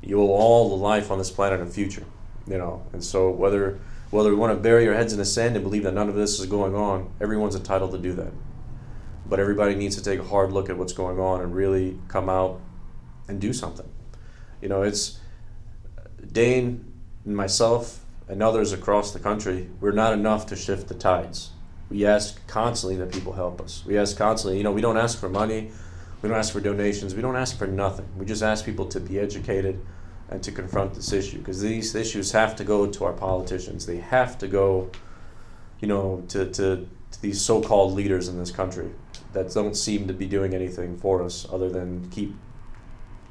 You 0.01 0.21
owe 0.21 0.31
all 0.31 0.69
the 0.71 0.77
life 0.77 1.11
on 1.11 1.19
this 1.19 1.31
planet 1.31 1.61
a 1.61 1.67
future, 1.67 2.05
you 2.47 2.59
know. 2.59 2.87
And 2.93 3.03
so 3.03 3.31
whether 3.31 3.79
whether 4.11 4.31
we 4.31 4.37
want 4.37 4.57
to 4.57 4.63
bury 4.63 4.87
our 4.87 4.95
heads 4.95 5.13
in 5.13 5.19
the 5.19 5.25
sand 5.25 5.57
and 5.57 5.65
believe 5.65 5.83
that 5.83 5.93
none 5.93 6.09
of 6.09 6.15
this 6.15 6.39
is 6.39 6.47
going 6.47 6.77
on, 6.77 7.13
everyone's 7.21 7.57
entitled 7.57 7.91
to 7.91 7.99
do 7.99 8.13
that. 8.13 8.33
But 9.29 9.41
everybody 9.41 9.75
needs 9.75 9.97
to 9.97 10.03
take 10.03 10.21
a 10.21 10.25
hard 10.25 10.53
look 10.53 10.71
at 10.71 10.79
what's 10.79 10.93
going 10.93 11.19
on 11.19 11.41
and 11.41 11.53
really 11.53 11.99
come 12.07 12.29
out 12.29 12.61
and 13.27 13.41
do 13.41 13.53
something. 13.53 13.89
You 14.63 14.69
know, 14.69 14.83
it's 14.83 15.19
Dane 16.33 16.93
and 17.25 17.37
myself 17.37 18.06
and 18.29 18.43
others 18.43 18.73
across 18.73 19.13
the 19.13 19.19
country, 19.19 19.69
we're 19.81 19.93
not 19.93 20.13
enough 20.13 20.47
to 20.47 20.57
shift 20.57 20.89
the 20.89 20.95
tides. 20.95 21.51
We 21.89 22.05
ask 22.05 22.45
constantly 22.49 22.97
that 22.97 23.13
people 23.13 23.35
help 23.35 23.61
us. 23.61 23.85
We 23.87 23.97
ask 23.97 24.17
constantly, 24.17 24.59
you 24.59 24.65
know, 24.65 24.73
we 24.73 24.81
don't 24.81 24.97
ask 24.97 25.19
for 25.19 25.29
money, 25.29 25.71
we 26.21 26.29
don't 26.29 26.39
ask 26.39 26.53
for 26.53 26.61
donations, 26.61 27.15
we 27.15 27.23
don't 27.23 27.37
ask 27.37 27.57
for 27.57 27.67
nothing. 27.67 28.07
We 28.19 28.27
just 28.27 28.43
ask 28.43 28.65
people 28.65 28.87
to 28.87 28.99
be 28.99 29.21
educated 29.21 29.81
and 30.29 30.43
to 30.43 30.51
confront 30.51 30.95
this 30.95 31.13
issue 31.13 31.39
because 31.39 31.61
these 31.61 31.95
issues 31.95 32.33
have 32.33 32.57
to 32.57 32.65
go 32.65 32.87
to 32.87 33.05
our 33.05 33.13
politicians. 33.13 33.87
They 33.87 33.99
have 33.99 34.37
to 34.39 34.49
go, 34.49 34.91
you 35.81 35.87
know, 35.87 36.25
to, 36.29 36.47
to, 36.47 36.89
to 37.13 37.23
these 37.23 37.41
so 37.41 37.63
called 37.63 37.93
leaders 37.93 38.27
in 38.27 38.39
this 38.39 38.51
country 38.51 38.91
that 39.33 39.53
don't 39.53 39.77
seem 39.77 40.09
to 40.09 40.13
be 40.13 40.27
doing 40.27 40.55
anything 40.55 40.97
for 40.97 41.23
us 41.23 41.47
other 41.53 41.69
than 41.69 42.11
keep 42.11 42.35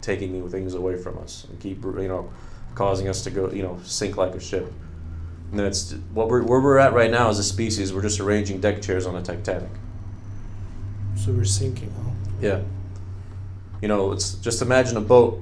taking 0.02 0.48
things 0.50 0.74
away 0.74 0.96
from 0.96 1.18
us 1.18 1.46
and 1.50 1.60
keep, 1.60 1.84
you 1.84 2.08
know, 2.08 2.32
causing 2.76 3.10
us 3.10 3.24
to 3.24 3.32
go, 3.32 3.52
you 3.52 3.64
know, 3.64 3.80
sink 3.84 4.16
like 4.16 4.36
a 4.36 4.40
ship. 4.40 4.72
And 5.52 5.60
that's 5.60 5.94
what 6.14 6.28
we're 6.28 6.44
where 6.44 6.60
we're 6.60 6.78
at 6.78 6.94
right 6.94 7.10
now 7.10 7.30
as 7.30 7.40
a 7.40 7.44
species. 7.44 7.94
We're 7.94 8.02
just 8.02 8.20
arranging 8.20 8.60
deck 8.62 8.82
chairs 8.82 9.06
on 9.06 9.16
a 9.16 9.22
Titanic. 9.22 9.70
So 11.16 11.32
we're 11.32 11.46
sinking, 11.46 11.94
huh? 11.98 12.12
Yeah. 12.42 12.62
You 13.82 13.88
know, 13.88 14.12
it's 14.12 14.36
just 14.36 14.62
imagine 14.62 14.98
a 14.98 15.02
boat. 15.02 15.42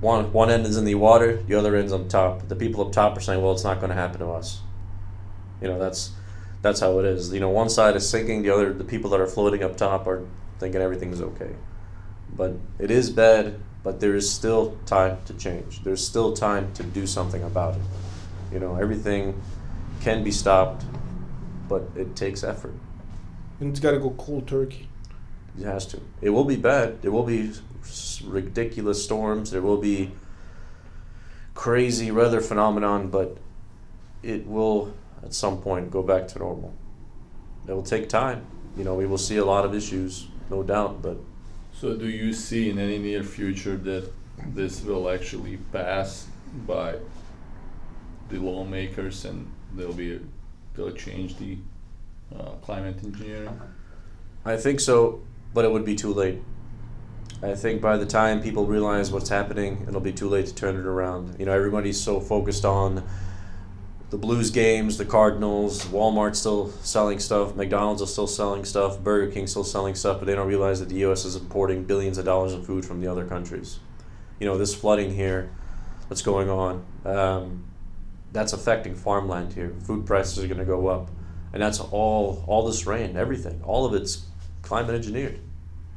One 0.00 0.32
one 0.32 0.50
end 0.50 0.66
is 0.66 0.76
in 0.76 0.84
the 0.84 0.94
water, 0.94 1.42
the 1.42 1.54
other 1.54 1.76
end's 1.76 1.92
on 1.92 2.08
top. 2.08 2.48
The 2.48 2.56
people 2.56 2.86
up 2.86 2.92
top 2.92 3.16
are 3.16 3.20
saying, 3.20 3.42
"Well, 3.42 3.52
it's 3.52 3.64
not 3.64 3.78
going 3.78 3.90
to 3.90 3.96
happen 3.96 4.20
to 4.20 4.30
us." 4.30 4.60
You 5.60 5.68
know, 5.68 5.78
that's 5.78 6.12
that's 6.62 6.80
how 6.80 6.98
it 6.98 7.04
is. 7.04 7.32
You 7.32 7.40
know, 7.40 7.48
one 7.48 7.68
side 7.68 7.96
is 7.96 8.08
sinking, 8.08 8.42
the 8.42 8.50
other, 8.50 8.72
the 8.72 8.84
people 8.84 9.10
that 9.10 9.20
are 9.20 9.26
floating 9.26 9.62
up 9.62 9.76
top 9.76 10.06
are 10.06 10.26
thinking 10.58 10.80
everything's 10.80 11.20
okay. 11.20 11.54
But 12.34 12.54
it 12.78 12.90
is 12.90 13.10
bad, 13.10 13.58
but 13.82 14.00
there 14.00 14.14
is 14.14 14.30
still 14.30 14.76
time 14.86 15.18
to 15.26 15.34
change. 15.34 15.82
There's 15.82 16.06
still 16.06 16.32
time 16.34 16.72
to 16.74 16.82
do 16.82 17.06
something 17.06 17.42
about 17.42 17.74
it. 17.74 17.80
You 18.52 18.58
know, 18.58 18.76
everything 18.76 19.40
can 20.00 20.24
be 20.24 20.32
stopped, 20.32 20.84
but 21.68 21.82
it 21.94 22.16
takes 22.16 22.42
effort. 22.42 22.74
And 23.60 23.70
it's 23.70 23.80
got 23.80 23.92
to 23.92 23.98
go 23.98 24.10
cold 24.10 24.48
turkey. 24.48 24.88
It 25.58 25.64
has 25.64 25.86
to. 25.86 26.00
It 26.20 26.30
will 26.30 26.44
be 26.44 26.56
bad. 26.56 27.02
There 27.02 27.10
will 27.10 27.24
be 27.24 27.52
ridiculous 28.24 29.04
storms. 29.04 29.50
There 29.50 29.62
will 29.62 29.76
be 29.76 30.12
crazy 31.54 32.10
weather 32.10 32.40
phenomenon, 32.40 33.08
but 33.08 33.36
it 34.22 34.46
will 34.46 34.94
at 35.22 35.34
some 35.34 35.60
point 35.60 35.90
go 35.90 36.02
back 36.02 36.28
to 36.28 36.38
normal. 36.38 36.72
It 37.68 37.72
will 37.72 37.82
take 37.82 38.08
time. 38.08 38.46
You 38.76 38.84
know, 38.84 38.94
we 38.94 39.06
will 39.06 39.18
see 39.18 39.36
a 39.36 39.44
lot 39.44 39.64
of 39.64 39.74
issues, 39.74 40.28
no 40.48 40.62
doubt, 40.62 41.02
but 41.02 41.18
So 41.72 41.96
do 41.96 42.08
you 42.08 42.32
see 42.32 42.70
in 42.70 42.78
any 42.78 42.98
near 42.98 43.22
future 43.22 43.76
that 43.76 44.10
this 44.54 44.82
will 44.82 45.08
actually 45.08 45.56
pass 45.72 46.26
by 46.66 46.96
the 48.30 48.38
lawmakers 48.38 49.24
and 49.24 49.50
they'll 49.74 49.92
be 49.92 50.20
they'll 50.74 50.92
change 50.92 51.36
the 51.36 51.58
uh, 52.36 52.52
climate 52.62 52.96
engineering? 53.04 53.60
I 54.44 54.56
think 54.56 54.80
so, 54.80 55.22
but 55.52 55.64
it 55.64 55.72
would 55.72 55.84
be 55.84 55.94
too 55.94 56.14
late. 56.14 56.40
I 57.42 57.54
think 57.54 57.80
by 57.80 57.96
the 57.96 58.06
time 58.06 58.42
people 58.42 58.66
realize 58.66 59.10
what's 59.10 59.30
happening, 59.30 59.86
it'll 59.88 60.00
be 60.00 60.12
too 60.12 60.28
late 60.28 60.46
to 60.46 60.54
turn 60.54 60.76
it 60.76 60.84
around. 60.84 61.36
You 61.38 61.46
know, 61.46 61.52
everybody's 61.52 62.00
so 62.00 62.20
focused 62.20 62.64
on 62.64 63.02
the 64.10 64.18
Blues 64.18 64.50
games, 64.50 64.98
the 64.98 65.04
Cardinals, 65.04 65.84
Walmart's 65.86 66.40
still 66.40 66.70
selling 66.82 67.18
stuff, 67.18 67.54
McDonald's 67.54 68.02
is 68.02 68.12
still 68.12 68.26
selling 68.26 68.64
stuff, 68.64 68.98
Burger 68.98 69.30
King's 69.32 69.52
still 69.52 69.64
selling 69.64 69.94
stuff, 69.94 70.18
but 70.18 70.26
they 70.26 70.34
don't 70.34 70.48
realize 70.48 70.80
that 70.80 70.88
the 70.88 70.96
U.S. 70.96 71.24
is 71.24 71.36
importing 71.36 71.84
billions 71.84 72.18
of 72.18 72.24
dollars 72.24 72.52
of 72.52 72.66
food 72.66 72.84
from 72.84 73.00
the 73.00 73.06
other 73.06 73.24
countries. 73.24 73.78
You 74.40 74.46
know, 74.46 74.58
this 74.58 74.74
flooding 74.74 75.14
here, 75.14 75.50
what's 76.08 76.22
going 76.22 76.50
on, 76.50 76.84
um, 77.04 77.69
that's 78.32 78.52
affecting 78.52 78.94
farmland 78.94 79.52
here. 79.52 79.74
Food 79.84 80.06
prices 80.06 80.42
are 80.42 80.46
going 80.46 80.58
to 80.58 80.64
go 80.64 80.88
up, 80.88 81.10
and 81.52 81.62
that's 81.62 81.80
all 81.80 82.44
all 82.46 82.66
this 82.66 82.86
rain, 82.86 83.16
everything, 83.16 83.60
all 83.64 83.84
of 83.84 83.94
it's 83.94 84.26
climate 84.62 84.94
engineered, 84.94 85.40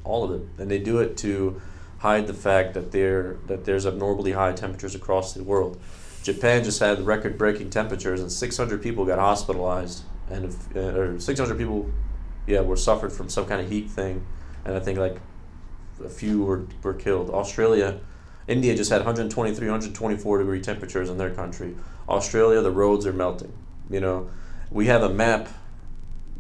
all 0.03 0.23
of 0.23 0.31
it, 0.31 0.47
and 0.57 0.69
they 0.69 0.79
do 0.79 0.99
it 0.99 1.17
to 1.17 1.61
hide 1.99 2.27
the 2.27 2.33
fact 2.33 2.73
that 2.73 2.91
there 2.91 3.37
that 3.47 3.65
there's 3.65 3.85
abnormally 3.85 4.33
high 4.33 4.53
temperatures 4.53 4.95
across 4.95 5.33
the 5.33 5.43
world. 5.43 5.79
Japan 6.23 6.63
just 6.63 6.79
had 6.79 7.05
record-breaking 7.05 7.69
temperatures, 7.69 8.21
and 8.21 8.31
600 8.31 8.81
people 8.81 9.05
got 9.05 9.19
hospitalized, 9.19 10.03
and 10.29 10.45
if, 10.45 10.75
uh, 10.75 10.79
or 10.79 11.19
600 11.19 11.57
people, 11.57 11.91
yeah, 12.47 12.61
were 12.61 12.77
suffered 12.77 13.11
from 13.11 13.27
some 13.27 13.45
kind 13.45 13.59
of 13.59 13.69
heat 13.69 13.89
thing, 13.89 14.25
and 14.63 14.75
I 14.75 14.79
think 14.79 14.97
like 14.97 15.19
a 16.03 16.09
few 16.09 16.43
were 16.43 16.65
were 16.81 16.93
killed. 16.93 17.29
Australia, 17.29 17.99
India 18.47 18.75
just 18.75 18.89
had 18.89 18.97
123, 18.97 19.67
124 19.67 20.37
degree 20.39 20.61
temperatures 20.61 21.09
in 21.09 21.17
their 21.17 21.31
country. 21.31 21.75
Australia, 22.09 22.61
the 22.61 22.71
roads 22.71 23.05
are 23.05 23.13
melting. 23.13 23.53
You 23.89 24.01
know, 24.01 24.29
we 24.69 24.87
have 24.87 25.03
a 25.03 25.09
map. 25.09 25.47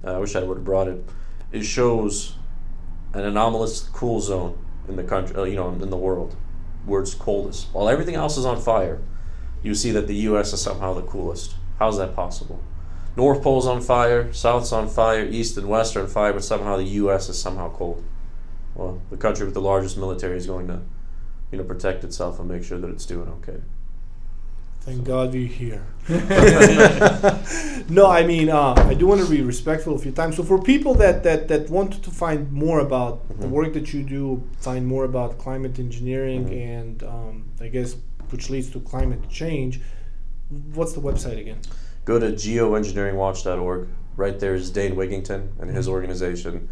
uh, 0.03 0.13
I 0.13 0.17
wish 0.17 0.35
I 0.35 0.43
would 0.43 0.57
have 0.57 0.65
brought 0.65 0.87
it. 0.87 1.03
It 1.51 1.63
shows 1.63 2.35
an 3.13 3.23
anomalous 3.23 3.81
cool 3.81 4.19
zone 4.19 4.57
in 4.87 4.95
the 4.95 5.03
country, 5.03 5.35
uh, 5.35 5.43
you 5.43 5.55
know, 5.55 5.69
in 5.69 5.89
the 5.89 5.97
world, 5.97 6.35
where 6.85 7.01
it's 7.01 7.13
coldest. 7.13 7.67
While 7.71 7.87
everything 7.87 8.15
else 8.15 8.37
is 8.37 8.45
on 8.45 8.59
fire, 8.59 9.01
you 9.61 9.75
see 9.75 9.91
that 9.91 10.07
the 10.07 10.15
U.S. 10.15 10.51
is 10.51 10.61
somehow 10.61 10.93
the 10.93 11.03
coolest. 11.03 11.55
How's 11.79 11.97
that 11.97 12.15
possible? 12.15 12.61
North 13.15 13.43
Pole's 13.43 13.67
on 13.67 13.79
fire, 13.81 14.33
South's 14.33 14.71
on 14.71 14.89
fire, 14.89 15.23
East 15.23 15.55
and 15.57 15.69
West 15.69 15.95
are 15.95 16.01
on 16.01 16.07
fire, 16.07 16.33
but 16.33 16.43
somehow 16.43 16.77
the 16.77 16.83
U.S. 16.83 17.29
is 17.29 17.39
somehow 17.39 17.71
cold. 17.71 18.03
Well, 18.73 19.01
the 19.11 19.17
country 19.17 19.45
with 19.45 19.53
the 19.53 19.61
largest 19.61 19.97
military 19.97 20.35
is 20.35 20.47
going 20.47 20.67
to, 20.67 20.81
you 21.53 21.59
know, 21.59 21.63
protect 21.63 22.03
itself 22.03 22.39
and 22.39 22.49
make 22.49 22.63
sure 22.63 22.79
that 22.79 22.89
it's 22.89 23.05
doing 23.05 23.27
okay. 23.37 23.59
Thank 24.81 25.03
God 25.05 25.33
you're 25.35 25.47
here. 25.47 25.85
no, 27.89 28.07
I 28.09 28.25
mean, 28.25 28.49
uh, 28.49 28.73
I 28.75 28.95
do 28.95 29.05
want 29.05 29.21
to 29.21 29.29
be 29.29 29.41
respectful 29.41 29.93
of 29.93 30.03
your 30.03 30.15
time. 30.15 30.33
So, 30.33 30.41
for 30.43 30.59
people 30.61 30.95
that, 30.95 31.23
that, 31.23 31.47
that 31.49 31.69
want 31.69 32.03
to 32.03 32.09
find 32.09 32.51
more 32.51 32.79
about 32.79 33.15
the 33.39 33.45
Mhm. 33.47 33.51
work 33.51 33.73
that 33.73 33.93
you 33.93 34.01
do, 34.03 34.41
find 34.59 34.85
more 34.87 35.05
about 35.05 35.37
climate 35.37 35.77
engineering, 35.77 36.45
Mhm. 36.47 36.65
and 36.79 37.03
um, 37.03 37.45
I 37.61 37.67
guess 37.67 37.95
which 38.31 38.49
leads 38.49 38.71
to 38.71 38.79
climate 38.79 39.29
change, 39.29 39.79
what's 40.73 40.93
the 40.93 41.01
website 41.01 41.39
again? 41.39 41.59
Go 42.03 42.17
to 42.19 42.31
geoengineeringwatch.org. 42.31 43.87
Right 44.17 44.37
there 44.39 44.55
is 44.55 44.71
Dane 44.71 44.95
Wigington 44.95 45.41
and 45.59 45.69
his 45.69 45.87
organization. 45.87 46.67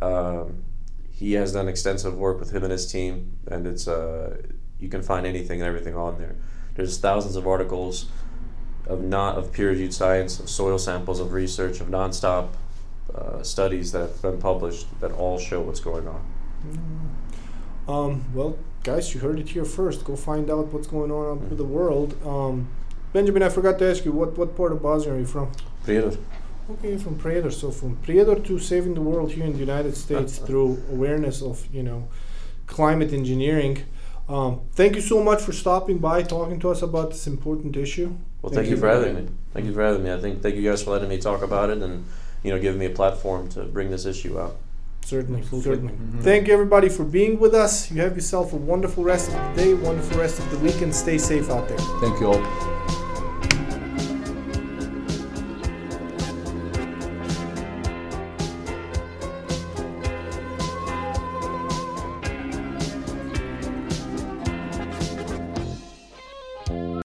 Um, 0.00 0.62
he 1.12 1.34
has 1.34 1.52
done 1.52 1.68
extensive 1.68 2.16
work 2.16 2.40
with 2.40 2.50
him 2.50 2.64
and 2.64 2.72
his 2.72 2.90
team, 2.90 3.38
and 3.46 3.66
it's 3.66 3.86
uh, 3.86 4.42
you 4.80 4.88
can 4.88 5.02
find 5.02 5.26
anything 5.26 5.60
and 5.60 5.68
everything 5.68 5.94
on 5.94 6.18
there. 6.18 6.34
There's 6.74 6.98
thousands 6.98 7.36
of 7.36 7.46
articles 7.46 8.06
of 8.86 9.02
not 9.02 9.38
of 9.38 9.52
peer-reviewed 9.52 9.94
science, 9.94 10.40
of 10.40 10.48
soil 10.50 10.78
samples, 10.78 11.20
of 11.20 11.32
research, 11.32 11.80
of 11.80 11.88
nonstop 11.88 12.48
uh, 13.14 13.42
studies 13.42 13.92
that 13.92 14.00
have 14.00 14.22
been 14.22 14.38
published 14.38 14.86
that 15.00 15.12
all 15.12 15.38
show 15.38 15.60
what's 15.60 15.80
going 15.80 16.08
on. 16.08 16.22
Um, 17.86 18.24
well, 18.34 18.58
guys, 18.82 19.14
you 19.14 19.20
heard 19.20 19.38
it 19.38 19.50
here 19.50 19.64
first. 19.64 20.04
Go 20.04 20.16
find 20.16 20.50
out 20.50 20.72
what's 20.72 20.86
going 20.86 21.10
on 21.10 21.38
out 21.38 21.40
with 21.42 21.58
the 21.58 21.64
world. 21.64 22.16
Um, 22.26 22.68
Benjamin, 23.12 23.42
I 23.42 23.48
forgot 23.50 23.78
to 23.80 23.90
ask 23.90 24.04
you, 24.04 24.12
what, 24.12 24.38
what 24.38 24.56
part 24.56 24.72
of 24.72 24.82
Bosnia 24.82 25.14
are 25.14 25.18
you 25.18 25.26
from? 25.26 25.52
Prijedor. 25.84 26.16
Okay, 26.72 26.96
from 26.96 27.18
Prijedor. 27.18 27.52
So 27.52 27.70
from 27.70 27.96
Prijedor 27.96 28.44
to 28.46 28.58
saving 28.58 28.94
the 28.94 29.00
world 29.00 29.32
here 29.32 29.44
in 29.44 29.52
the 29.52 29.58
United 29.58 29.96
States 29.96 30.38
through 30.46 30.82
awareness 30.90 31.42
of, 31.42 31.66
you 31.72 31.82
know, 31.82 32.08
climate 32.66 33.12
engineering. 33.12 33.84
Um, 34.28 34.60
thank 34.72 34.94
you 34.94 35.02
so 35.02 35.22
much 35.22 35.42
for 35.42 35.52
stopping 35.52 35.98
by, 35.98 36.22
talking 36.22 36.58
to 36.60 36.70
us 36.70 36.80
about 36.82 37.10
this 37.10 37.26
important 37.26 37.76
issue. 37.76 38.14
Well, 38.40 38.50
Thank 38.52 38.54
thank, 38.54 38.66
you. 38.68 38.74
you 38.76 38.80
for 38.80 38.88
having 38.88 39.14
me. 39.14 39.28
Thank 39.52 39.66
you 39.66 39.74
for 39.74 39.82
having 39.82 40.02
me. 40.04 40.12
I 40.12 40.18
think 40.20 40.42
thank 40.42 40.54
you 40.56 40.62
guys 40.68 40.82
for 40.82 40.90
letting 40.92 41.08
me 41.08 41.18
talk 41.18 41.42
about 41.42 41.70
it 41.70 41.78
and 41.78 42.04
you 42.42 42.50
know 42.50 42.58
giving 42.58 42.78
me 42.80 42.86
a 42.86 42.90
platform 42.90 43.48
to 43.50 43.64
bring 43.64 43.90
this 43.90 44.06
issue 44.06 44.38
out. 44.40 44.56
Certainly, 45.04 45.40
Absolutely. 45.40 45.70
certainly. 45.70 45.94
Mhm. 45.94 46.22
Thank 46.22 46.46
you, 46.46 46.54
everybody, 46.54 46.88
for 46.88 47.04
being 47.04 47.38
with 47.38 47.54
us. 47.54 47.90
You 47.90 48.00
have 48.02 48.14
yourself 48.14 48.52
a 48.52 48.56
wonderful 48.56 49.04
rest 49.04 49.28
of 49.32 49.34
the 49.34 49.62
day, 49.62 49.74
wonderful 49.74 50.18
rest 50.18 50.38
of 50.38 50.50
the 50.50 50.58
week, 50.58 50.80
and 50.80 50.94
stay 50.94 51.18
safe 51.18 51.50
out 51.50 51.68
there. 51.68 51.78
Thank 52.00 52.20
you 52.20 52.28
all. 52.28 52.71